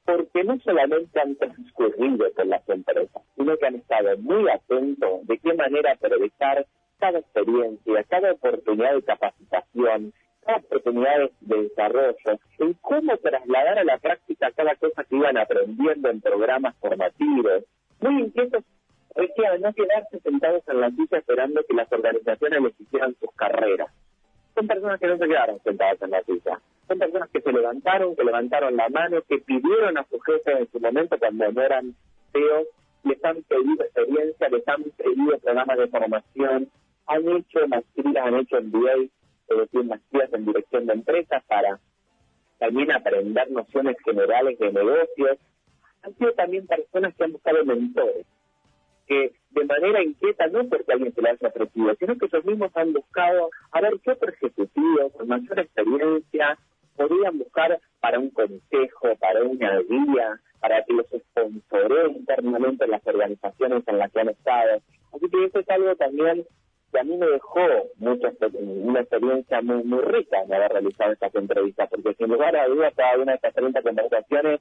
porque 0.04 0.44
no 0.44 0.58
solamente 0.60 1.20
han 1.20 1.34
transcurrido 1.36 2.30
por 2.32 2.46
las 2.46 2.68
empresas, 2.68 3.22
sino 3.36 3.56
que 3.56 3.66
han 3.66 3.76
estado 3.76 4.16
muy 4.18 4.48
atentos 4.48 5.26
de 5.26 5.38
qué 5.38 5.54
manera 5.54 5.92
aprovechar 5.92 6.66
cada 6.98 7.18
experiencia, 7.18 8.04
cada 8.04 8.32
oportunidad 8.32 8.94
de 8.94 9.02
capacitación, 9.02 10.12
cada 10.44 10.58
oportunidad 10.58 11.30
de 11.40 11.62
desarrollo, 11.62 12.38
en 12.58 12.74
cómo 12.74 13.16
trasladar 13.16 13.78
a 13.78 13.84
la 13.84 13.98
práctica 13.98 14.52
cada 14.52 14.76
cosa 14.76 15.04
que 15.04 15.16
iban 15.16 15.36
aprendiendo 15.36 16.10
en 16.10 16.20
programas 16.20 16.76
formativos, 16.76 17.64
muy 18.00 18.22
inquietos 18.22 18.62
decía 19.14 19.58
no 19.58 19.72
quedarse 19.72 20.20
sentados 20.20 20.62
en 20.68 20.80
la 20.80 20.90
silla 20.90 21.18
esperando 21.18 21.62
que 21.68 21.74
las 21.74 21.90
organizaciones 21.92 22.62
les 22.62 22.80
hicieran 22.80 23.14
sus 23.20 23.30
carreras, 23.34 23.88
son 24.54 24.68
personas 24.68 25.00
que 25.00 25.06
no 25.08 25.18
se 25.18 25.26
quedaron 25.26 25.60
sentadas 25.62 26.00
en 26.02 26.10
la 26.10 26.22
silla. 26.22 26.60
Son 26.86 26.98
personas 26.98 27.28
que 27.30 27.40
se 27.40 27.52
levantaron, 27.52 28.14
que 28.14 28.24
levantaron 28.24 28.76
la 28.76 28.88
mano, 28.88 29.22
que 29.28 29.38
pidieron 29.38 29.98
a 29.98 30.04
su 30.04 30.20
jefe 30.20 30.52
en 30.52 30.70
su 30.70 30.78
momento 30.80 31.18
cuando 31.18 31.50
no 31.50 31.62
eran 31.62 31.94
CEOs, 32.32 32.68
les 33.04 33.24
han 33.24 33.42
pedido 33.42 33.84
experiencia, 33.84 34.48
les 34.48 34.68
han 34.68 34.82
pedido 34.82 35.38
programas 35.38 35.78
de 35.78 35.88
formación, 35.88 36.70
han 37.06 37.28
hecho 37.28 37.68
maestrías, 37.68 38.26
han 38.26 38.34
hecho 38.36 38.60
MBA, 38.60 38.94
es 39.48 39.58
decir, 39.58 39.84
maestrías 39.84 40.32
en 40.32 40.46
dirección 40.46 40.86
de 40.86 40.92
empresas 40.92 41.42
para 41.44 41.78
también 42.58 42.92
aprender 42.92 43.50
nociones 43.50 43.96
generales 44.04 44.58
de 44.58 44.72
negocios. 44.72 45.38
Han 46.02 46.14
sido 46.16 46.32
también 46.32 46.66
personas 46.66 47.14
que 47.14 47.24
han 47.24 47.32
buscado 47.32 47.64
mentores, 47.64 48.26
que 49.06 49.32
de 49.50 49.64
manera 49.64 50.02
inquieta, 50.02 50.46
no 50.48 50.68
porque 50.68 50.92
alguien 50.92 51.14
se 51.14 51.22
lo 51.22 51.28
haya 51.28 51.48
ofrecido, 51.48 51.94
sino 51.98 52.18
que 52.18 52.26
ellos 52.26 52.44
mismos 52.44 52.70
han 52.74 52.92
buscado 52.92 53.50
a 53.72 53.80
ver 53.80 54.00
qué 54.02 54.10
otro 54.12 54.30
ejecutivo 54.30 55.10
con 55.10 55.28
mayor 55.28 55.58
experiencia 55.60 56.58
podrían 56.96 57.38
buscar 57.38 57.78
para 58.00 58.18
un 58.18 58.30
consejo, 58.30 59.16
para 59.18 59.42
una 59.42 59.80
guía, 59.80 60.40
para 60.60 60.82
que 60.84 60.94
los 60.94 61.06
sponsoree 61.06 62.12
internamente 62.12 62.84
en 62.84 62.90
las 62.90 63.06
organizaciones 63.06 63.82
en 63.86 63.98
las 63.98 64.12
que 64.12 64.20
han 64.20 64.28
estado. 64.28 64.80
Así 65.12 65.28
que 65.30 65.44
eso 65.44 65.58
es 65.60 65.68
algo 65.68 65.94
también 65.96 66.44
que 66.92 67.00
a 67.00 67.04
mí 67.04 67.16
me 67.16 67.26
dejó 67.26 67.60
mucha, 67.96 68.32
una 68.60 69.00
experiencia 69.00 69.60
muy, 69.62 69.82
muy 69.82 70.00
rica 70.02 70.42
en 70.42 70.54
haber 70.54 70.70
realizado 70.70 71.12
estas 71.12 71.34
entrevistas, 71.34 71.88
porque 71.90 72.14
sin 72.14 72.28
lugar 72.28 72.56
a 72.56 72.68
dudas 72.68 72.94
cada 72.96 73.16
una 73.16 73.32
de 73.32 73.36
estas 73.36 73.54
30 73.54 73.82
conversaciones 73.82 74.60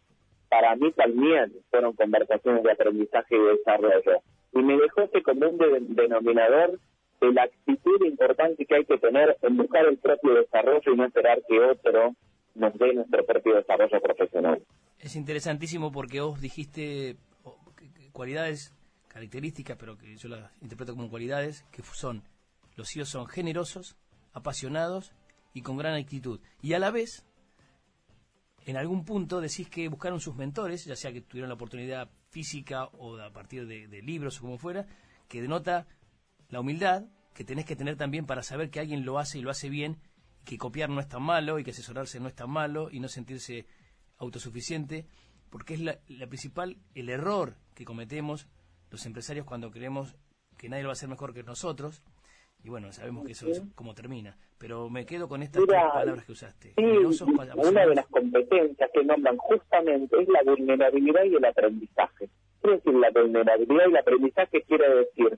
para 0.53 0.75
mí 0.75 0.91
también 0.91 1.51
fueron 1.71 1.93
conversaciones 1.93 2.61
de 2.61 2.71
aprendizaje 2.71 3.35
y 3.35 3.57
desarrollo. 3.57 4.21
Y 4.53 4.59
me 4.59 4.77
dejó 4.77 5.01
ese 5.01 5.23
común 5.23 5.57
denominador 5.57 6.79
de 7.19 7.33
la 7.33 7.43
actitud 7.43 8.05
importante 8.05 8.63
que 8.63 8.75
hay 8.75 8.85
que 8.85 8.99
tener 8.99 9.35
en 9.41 9.57
buscar 9.57 9.83
el 9.87 9.97
propio 9.97 10.35
desarrollo 10.35 10.93
y 10.93 10.95
no 10.95 11.05
esperar 11.05 11.41
que 11.49 11.59
otro 11.59 12.13
nos 12.53 12.77
dé 12.77 12.93
nuestro 12.93 13.25
propio 13.25 13.55
desarrollo 13.55 13.99
profesional. 13.99 14.61
Es 14.99 15.15
interesantísimo 15.15 15.91
porque 15.91 16.21
vos 16.21 16.39
dijiste 16.39 17.15
cualidades, 18.11 18.75
características, 19.07 19.75
pero 19.79 19.97
que 19.97 20.15
yo 20.17 20.29
las 20.29 20.51
interpreto 20.61 20.93
como 20.93 21.09
cualidades, 21.09 21.65
que 21.71 21.81
son, 21.81 22.21
los 22.75 22.95
hijos 22.95 23.09
son 23.09 23.25
generosos, 23.25 23.97
apasionados 24.33 25.13
y 25.55 25.63
con 25.63 25.77
gran 25.77 25.95
actitud. 25.95 26.39
Y 26.61 26.73
a 26.73 26.79
la 26.79 26.91
vez 26.91 27.25
en 28.65 28.77
algún 28.77 29.05
punto 29.05 29.41
decís 29.41 29.69
que 29.69 29.87
buscaron 29.87 30.19
sus 30.19 30.35
mentores, 30.35 30.85
ya 30.85 30.95
sea 30.95 31.11
que 31.11 31.21
tuvieron 31.21 31.49
la 31.49 31.55
oportunidad 31.55 32.09
física 32.29 32.85
o 32.85 33.17
a 33.17 33.31
partir 33.31 33.67
de, 33.67 34.01
libros 34.01 34.37
o 34.39 34.41
como 34.41 34.57
fuera, 34.57 34.85
que 35.27 35.41
denota 35.41 35.87
la 36.49 36.59
humildad 36.59 37.05
que 37.33 37.43
tenés 37.43 37.65
que 37.65 37.75
tener 37.75 37.95
también 37.95 38.25
para 38.25 38.43
saber 38.43 38.69
que 38.69 38.79
alguien 38.79 39.05
lo 39.05 39.17
hace 39.17 39.39
y 39.39 39.41
lo 39.41 39.49
hace 39.49 39.69
bien, 39.69 39.97
que 40.45 40.57
copiar 40.57 40.89
no 40.89 40.99
es 40.99 41.07
tan 41.07 41.23
malo 41.23 41.57
y 41.57 41.63
que 41.63 41.71
asesorarse 41.71 42.19
no 42.19 42.27
es 42.27 42.35
tan 42.35 42.49
malo 42.49 42.89
y 42.91 42.99
no 42.99 43.07
sentirse 43.07 43.65
autosuficiente, 44.17 45.07
porque 45.49 45.73
es 45.73 45.79
la, 45.79 45.99
la 46.07 46.27
principal, 46.27 46.77
el 46.93 47.09
error 47.09 47.57
que 47.73 47.85
cometemos 47.85 48.47
los 48.91 49.05
empresarios 49.05 49.45
cuando 49.45 49.71
creemos 49.71 50.15
que 50.57 50.69
nadie 50.69 50.83
lo 50.83 50.89
va 50.89 50.91
a 50.91 50.93
hacer 50.93 51.09
mejor 51.09 51.33
que 51.33 51.43
nosotros 51.43 52.03
y 52.63 52.69
bueno, 52.69 52.91
sabemos 52.93 53.25
que 53.25 53.33
eso 53.33 53.49
es 53.49 53.61
como 53.75 53.93
termina. 53.93 54.37
Pero 54.57 54.89
me 54.89 55.05
quedo 55.05 55.27
con 55.27 55.43
estas 55.43 55.65
palabras 55.65 56.25
que 56.25 56.31
usaste. 56.31 56.73
Sí, 56.77 56.83
una 57.57 57.85
de 57.85 57.95
las 57.95 58.07
competencias 58.07 58.89
que 58.93 59.03
nombran 59.03 59.37
justamente 59.37 60.21
es 60.21 60.27
la 60.29 60.41
vulnerabilidad 60.43 61.23
y 61.25 61.35
el 61.35 61.45
aprendizaje. 61.45 62.29
¿Qué 62.61 62.71
decir 62.71 62.93
la 62.93 63.09
vulnerabilidad 63.09 63.85
y 63.87 63.89
el 63.89 63.97
aprendizaje? 63.97 64.61
Quiere 64.61 64.95
decir 64.95 65.37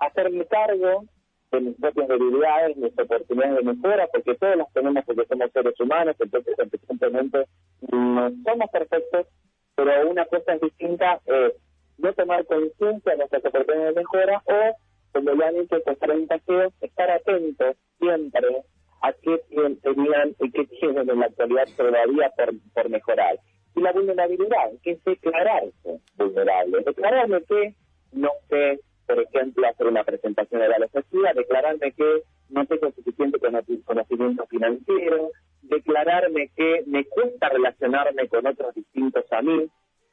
hacerme 0.00 0.46
cargo 0.46 1.04
de 1.50 1.60
mis 1.60 1.76
propias 1.76 2.08
debilidades, 2.08 2.76
mis 2.78 2.98
oportunidades 2.98 3.56
de 3.56 3.74
mejora, 3.74 4.08
porque 4.10 4.34
todas 4.36 4.56
las 4.56 4.72
tenemos 4.72 5.04
porque 5.04 5.26
somos 5.26 5.52
seres 5.52 5.78
humanos, 5.78 6.16
entonces 6.18 6.54
simplemente 6.88 7.46
no 7.90 8.30
somos 8.42 8.70
perfectos, 8.72 9.26
pero 9.74 10.10
una 10.10 10.24
cosa 10.24 10.56
distinta 10.56 11.20
es 11.26 11.52
no 11.98 12.12
tomar 12.14 12.46
conciencia 12.46 13.12
de 13.12 13.18
nuestras 13.18 13.44
oportunidades 13.44 13.94
de 13.94 14.00
mejora 14.00 14.42
o 14.46 14.76
estos 15.14 15.98
30 15.98 16.38
CEOs, 16.40 16.72
estar 16.80 17.10
atentos 17.10 17.76
siempre 17.98 18.62
a 19.02 19.12
qué 19.12 19.40
tenían 19.82 20.34
y 20.40 20.50
qué 20.50 20.66
tienen 20.66 21.10
en 21.10 21.18
la 21.18 21.26
actualidad 21.26 21.68
todavía 21.76 22.30
por, 22.36 22.52
por 22.74 22.88
mejorar. 22.88 23.38
Y 23.74 23.80
la 23.80 23.92
vulnerabilidad, 23.92 24.70
que 24.82 24.92
es 24.92 25.04
declararse 25.04 26.00
vulnerable. 26.16 26.82
Declararme 26.84 27.42
que 27.42 27.74
no 28.12 28.30
sé, 28.48 28.80
por 29.06 29.20
ejemplo, 29.20 29.66
hacer 29.66 29.86
una 29.86 30.04
presentación 30.04 30.60
de 30.60 30.68
la 30.68 30.88
sociedad, 30.88 31.34
declararme 31.34 31.92
que 31.92 32.22
no 32.50 32.66
tengo 32.66 32.92
suficiente 32.92 33.38
conocimiento 33.84 34.46
financiero, 34.46 35.30
declararme 35.62 36.50
que 36.54 36.84
me 36.86 37.04
cuesta 37.06 37.48
relacionarme 37.48 38.28
con 38.28 38.46
otros 38.46 38.74
distintos 38.74 39.24
a 39.32 39.42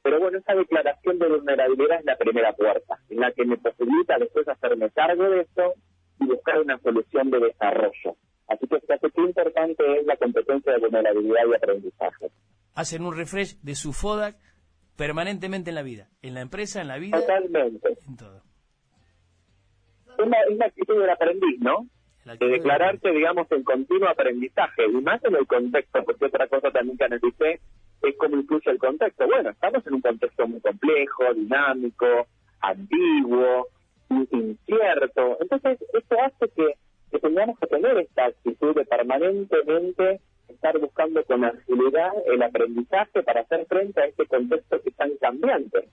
pero 0.01 0.19
bueno, 0.19 0.38
esa 0.38 0.55
declaración 0.55 1.19
de 1.19 1.27
vulnerabilidad 1.27 1.99
es 1.99 2.05
la 2.05 2.15
primera 2.15 2.53
puerta, 2.53 2.97
en 3.09 3.19
la 3.19 3.31
que 3.31 3.45
me 3.45 3.57
posibilita 3.57 4.17
después 4.17 4.47
hacerme 4.47 4.89
cargo 4.91 5.29
de 5.29 5.41
eso 5.41 5.73
y 6.19 6.25
buscar 6.25 6.59
una 6.62 6.77
solución 6.79 7.29
de 7.29 7.39
desarrollo. 7.39 8.15
Así 8.47 8.67
que 8.67 8.79
fíjate 8.79 9.12
qué 9.12 9.21
importante 9.21 9.99
es 9.99 10.05
la 10.05 10.17
competencia 10.17 10.73
de 10.73 10.79
vulnerabilidad 10.79 11.41
y 11.51 11.55
aprendizaje. 11.55 12.31
Hacen 12.73 13.03
un 13.03 13.15
refresh 13.15 13.59
de 13.62 13.75
su 13.75 13.93
FODAC 13.93 14.35
permanentemente 14.95 15.69
en 15.69 15.75
la 15.75 15.81
vida, 15.83 16.09
en 16.21 16.33
la 16.33 16.41
empresa, 16.41 16.81
en 16.81 16.88
la 16.88 16.97
vida, 16.97 17.19
Totalmente. 17.19 17.97
en 18.07 18.17
todo. 18.17 18.41
Es 20.17 20.27
la, 20.27 20.38
es 20.49 20.57
la 20.57 20.65
actitud 20.65 20.99
del 20.99 21.09
aprendiz, 21.09 21.59
¿no? 21.59 21.88
De 22.25 22.47
declararse, 22.47 23.09
digamos, 23.09 23.51
en 23.51 23.63
continuo 23.63 24.09
aprendizaje, 24.09 24.85
y 24.85 25.01
más 25.01 25.23
en 25.23 25.35
el 25.35 25.47
contexto, 25.47 26.03
porque 26.03 26.25
otra 26.25 26.47
cosa 26.47 26.69
también 26.69 26.97
que 26.97 27.05
analicé 27.05 27.62
es 28.01 28.15
cómo 28.17 28.38
incluye 28.38 28.71
el 28.71 28.77
contexto. 28.79 29.25
Bueno, 29.27 29.49
estamos 29.49 29.85
en 29.88 29.93
un 29.95 30.01
contexto 30.01 30.47
muy 30.47 30.62
complejo, 30.62 31.33
dinámico, 31.33 32.27
ambiguo, 32.62 33.67
in- 34.09 34.27
incierto. 34.31 35.38
Entonces, 35.41 35.79
esto 35.93 36.15
hace 36.21 36.49
que, 36.55 36.73
que 37.12 37.19
tengamos 37.19 37.59
que 37.59 37.67
tener 37.67 37.97
esta 37.97 38.25
actitud 38.25 38.75
de 38.75 38.85
permanentemente 38.85 40.21
estar 40.47 40.77
buscando 40.79 41.23
con 41.25 41.45
agilidad 41.45 42.12
el 42.25 42.41
aprendizaje 42.41 43.21
para 43.23 43.41
hacer 43.41 43.65
frente 43.67 44.01
a 44.01 44.05
este 44.05 44.25
contexto 44.25 44.81
que 44.81 44.89
es 44.89 44.95
tan 44.95 45.15
cambiante. 45.17 45.89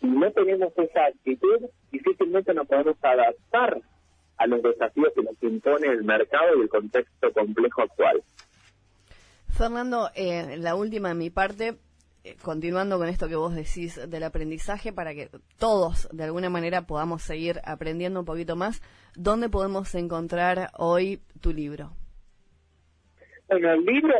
Si 0.00 0.06
no 0.06 0.30
tenemos 0.30 0.72
esa 0.76 1.06
actitud, 1.06 1.66
difícilmente 1.90 2.54
nos 2.54 2.66
podemos 2.68 2.96
adaptar 3.02 3.80
a 4.36 4.46
los 4.46 4.62
desafíos 4.62 5.12
que 5.14 5.22
nos 5.22 5.42
impone 5.42 5.88
el 5.88 6.04
mercado 6.04 6.56
y 6.56 6.60
el 6.62 6.68
contexto 6.68 7.32
complejo 7.32 7.82
actual. 7.82 8.22
Fernando, 9.58 10.08
eh, 10.14 10.56
la 10.56 10.76
última 10.76 11.08
de 11.08 11.16
mi 11.16 11.30
parte, 11.30 11.74
eh, 12.22 12.36
continuando 12.44 12.96
con 12.96 13.08
esto 13.08 13.28
que 13.28 13.34
vos 13.34 13.56
decís 13.56 14.00
del 14.08 14.22
aprendizaje, 14.22 14.92
para 14.92 15.14
que 15.14 15.30
todos 15.58 16.08
de 16.12 16.22
alguna 16.22 16.48
manera 16.48 16.82
podamos 16.82 17.22
seguir 17.22 17.56
aprendiendo 17.64 18.20
un 18.20 18.24
poquito 18.24 18.54
más, 18.54 18.80
¿dónde 19.16 19.48
podemos 19.48 19.92
encontrar 19.96 20.68
hoy 20.78 21.18
tu 21.40 21.52
libro? 21.52 21.90
Bueno, 23.48 23.72
el 23.72 23.84
libro 23.84 24.14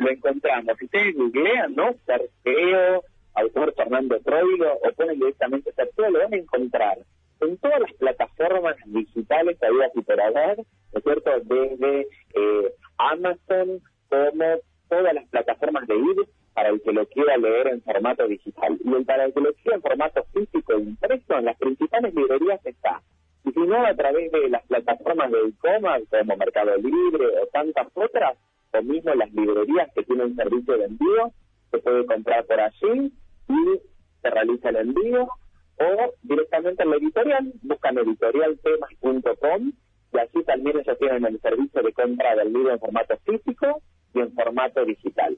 lo, 0.00 0.10
encontramos. 0.10 0.76
Si 0.78 0.84
ustedes 0.84 1.14
googlean, 1.16 1.74
¿no? 1.74 1.94
Cerceo, 2.04 3.04
autor 3.36 3.72
Fernando 3.74 4.20
Troilo, 4.20 4.74
o 4.74 4.92
ponen 4.92 5.18
directamente 5.18 5.72
Cerceo, 5.72 6.10
lo 6.10 6.18
van 6.18 6.34
a 6.34 6.36
encontrar 6.36 6.98
en 7.40 7.56
todas 7.56 7.80
las 7.80 7.92
plataformas 7.94 8.76
digitales 8.84 9.58
que 9.58 9.66
había 9.66 9.90
que 9.94 10.02
por 10.02 10.18
¿no 10.18 10.98
es 10.98 11.02
cierto? 11.02 11.30
Desde 11.40 12.00
eh, 12.34 12.74
Amazon 12.98 13.80
como 14.10 14.60
todas 14.88 15.14
las 15.14 15.28
plataformas 15.28 15.86
de 15.86 15.94
ebook 15.94 16.28
para 16.54 16.68
el 16.68 16.80
que 16.82 16.92
lo 16.92 17.06
quiera 17.06 17.36
leer 17.36 17.68
en 17.68 17.82
formato 17.82 18.26
digital. 18.28 18.78
Y 18.82 18.92
el 18.92 19.04
para 19.04 19.24
el 19.24 19.34
que 19.34 19.40
lo 19.40 19.52
quiera 19.54 19.76
en 19.76 19.82
formato 19.82 20.24
físico 20.32 20.72
e 20.72 20.80
impreso, 20.80 21.38
en 21.38 21.44
las 21.44 21.56
principales 21.58 22.14
librerías 22.14 22.64
está. 22.64 23.02
Y 23.44 23.52
si 23.52 23.60
no, 23.60 23.84
a 23.84 23.94
través 23.94 24.30
de 24.32 24.48
las 24.48 24.64
plataformas 24.66 25.30
de 25.30 25.38
e-commerce 25.38 26.18
como 26.18 26.36
Mercado 26.36 26.76
Libre 26.76 27.26
o 27.42 27.46
tantas 27.52 27.88
otras, 27.94 28.38
o 28.72 28.82
mismo 28.82 29.14
las 29.14 29.32
librerías 29.32 29.90
que 29.94 30.02
tienen 30.04 30.36
servicio 30.36 30.78
de 30.78 30.84
envío, 30.84 31.32
se 31.70 31.78
puede 31.78 32.06
comprar 32.06 32.44
por 32.46 32.60
allí 32.60 33.12
y 33.48 33.80
se 34.22 34.30
realiza 34.30 34.70
el 34.70 34.76
envío, 34.76 35.28
o 35.78 36.14
directamente 36.22 36.82
en 36.84 36.90
la 36.90 36.96
editorial, 36.96 37.52
buscan 37.62 37.98
editorialtemas.com 37.98 39.72
y 40.12 40.18
allí 40.18 40.44
también 40.44 40.78
ellos 40.78 40.98
tienen 40.98 41.24
el 41.24 41.40
servicio 41.40 41.82
de 41.82 41.92
compra 41.92 42.36
del 42.36 42.52
libro 42.52 42.72
en 42.72 42.78
formato 42.78 43.16
físico 43.24 43.82
y 44.14 44.20
en 44.20 44.32
formato 44.32 44.84
digital. 44.84 45.36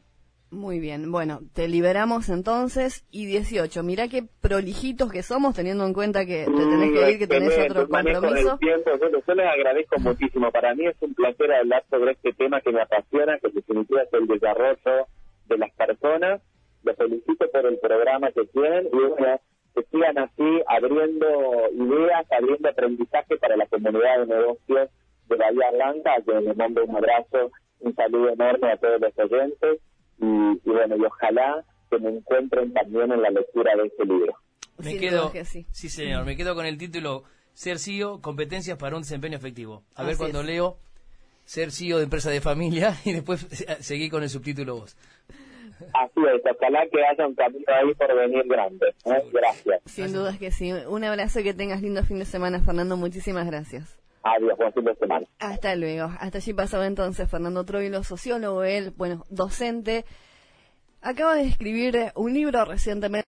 Muy 0.50 0.78
bien, 0.78 1.10
bueno, 1.10 1.40
te 1.54 1.66
liberamos 1.66 2.28
entonces 2.28 3.04
y 3.10 3.26
18. 3.26 3.82
Mirá 3.82 4.06
qué 4.06 4.22
prolijitos 4.40 5.10
que 5.10 5.24
somos 5.24 5.56
teniendo 5.56 5.84
en 5.84 5.92
cuenta 5.92 6.24
que 6.24 6.44
te 6.44 6.52
tenés 6.52 6.92
que 6.92 7.10
ir, 7.10 7.18
que 7.18 7.26
tenés 7.26 7.58
otro 7.58 7.88
compromiso. 7.88 8.56
tiempo, 8.58 8.90
yo, 9.00 9.20
yo 9.26 9.34
les 9.34 9.46
agradezco 9.46 9.98
muchísimo. 9.98 10.52
Para 10.52 10.72
mí 10.74 10.86
es 10.86 10.96
un 11.00 11.14
placer 11.14 11.52
hablar 11.52 11.84
sobre 11.90 12.12
este 12.12 12.32
tema 12.32 12.60
que 12.60 12.70
me 12.70 12.80
apasiona, 12.80 13.38
que 13.38 13.48
en 13.48 13.54
definitiva 13.54 14.02
es 14.02 14.12
el 14.12 14.26
desarrollo 14.28 15.06
de 15.46 15.58
las 15.58 15.72
personas. 15.74 16.40
Los 16.84 16.96
felicito 16.96 17.50
por 17.50 17.66
el 17.66 17.78
programa 17.78 18.30
que 18.30 18.44
tienen 18.46 18.86
y 18.86 18.96
bueno, 18.96 19.40
que 19.74 19.82
sigan 19.90 20.16
así 20.18 20.62
abriendo 20.68 21.26
ideas, 21.72 22.24
abriendo 22.30 22.68
aprendizaje 22.68 23.36
para 23.36 23.56
la 23.56 23.66
comunidad 23.66 24.20
de 24.20 24.26
negocios 24.26 24.90
de 25.28 25.36
Bahía 25.36 25.70
Blanca, 25.72 26.14
a 26.14 26.22
quien 26.22 26.44
les 26.44 26.56
mando 26.56 26.84
un 26.84 26.96
abrazo, 26.96 27.50
un 27.80 27.94
saludo 27.94 28.30
enorme 28.30 28.72
a 28.72 28.76
todos 28.76 29.00
los 29.00 29.12
oyentes 29.18 29.80
y, 30.18 30.24
y 30.24 30.70
bueno, 30.70 30.96
y 30.96 31.04
ojalá 31.04 31.64
que 31.90 31.98
me 31.98 32.10
encuentren 32.10 32.72
también 32.72 33.12
en 33.12 33.22
la 33.22 33.30
lectura 33.30 33.72
de 33.76 33.86
este 33.86 34.04
libro. 34.04 34.34
Me 34.78 34.90
Sin 34.90 35.00
quedo, 35.00 35.32
que 35.32 35.44
sí. 35.44 35.66
señor, 35.72 36.24
me 36.24 36.36
quedo 36.36 36.54
con 36.54 36.66
el 36.66 36.76
título 36.76 37.24
Ser 37.54 37.78
CEO, 37.78 38.20
competencias 38.20 38.76
para 38.76 38.96
un 38.96 39.02
desempeño 39.02 39.36
efectivo. 39.36 39.82
A 39.94 40.04
ver 40.04 40.16
cuando 40.16 40.40
es. 40.40 40.46
leo 40.46 40.78
Ser 41.44 41.70
CEO 41.70 41.98
de 41.98 42.04
empresa 42.04 42.28
de 42.30 42.40
familia 42.40 42.94
y 43.04 43.12
después 43.12 43.40
seguí 43.80 44.10
con 44.10 44.22
el 44.22 44.28
subtítulo 44.28 44.76
vos. 44.76 44.96
Así 45.92 46.20
es, 46.34 46.42
ojalá 46.50 46.86
que 46.90 47.04
haya 47.04 47.26
un 47.26 47.34
camino 47.34 47.64
ahí 47.68 47.94
por 47.94 48.16
venir 48.16 48.44
grande. 48.46 48.86
¿eh? 49.04 49.22
Gracias. 49.32 49.80
Sin 49.84 50.12
dudas 50.12 50.38
que 50.38 50.50
sí. 50.50 50.72
Un 50.72 51.04
abrazo 51.04 51.40
y 51.40 51.44
que 51.44 51.52
tengas 51.54 51.82
lindo 51.82 52.02
fin 52.02 52.18
de 52.18 52.24
semana, 52.24 52.60
Fernando. 52.60 52.96
Muchísimas 52.96 53.46
gracias. 53.46 53.98
Adiós, 54.34 54.56
buen 54.58 54.72
fin 54.72 54.84
de 54.84 54.94
semana. 54.96 55.26
Hasta 55.38 55.76
luego. 55.76 56.10
Hasta 56.18 56.38
allí 56.38 56.52
pasaba 56.52 56.86
entonces 56.86 57.30
Fernando 57.30 57.64
Troilo, 57.64 58.02
sociólogo, 58.02 58.64
él, 58.64 58.92
bueno, 58.96 59.24
docente. 59.30 60.04
Acaba 61.00 61.36
de 61.36 61.42
escribir 61.42 62.12
un 62.16 62.34
libro 62.34 62.64
recientemente. 62.64 63.24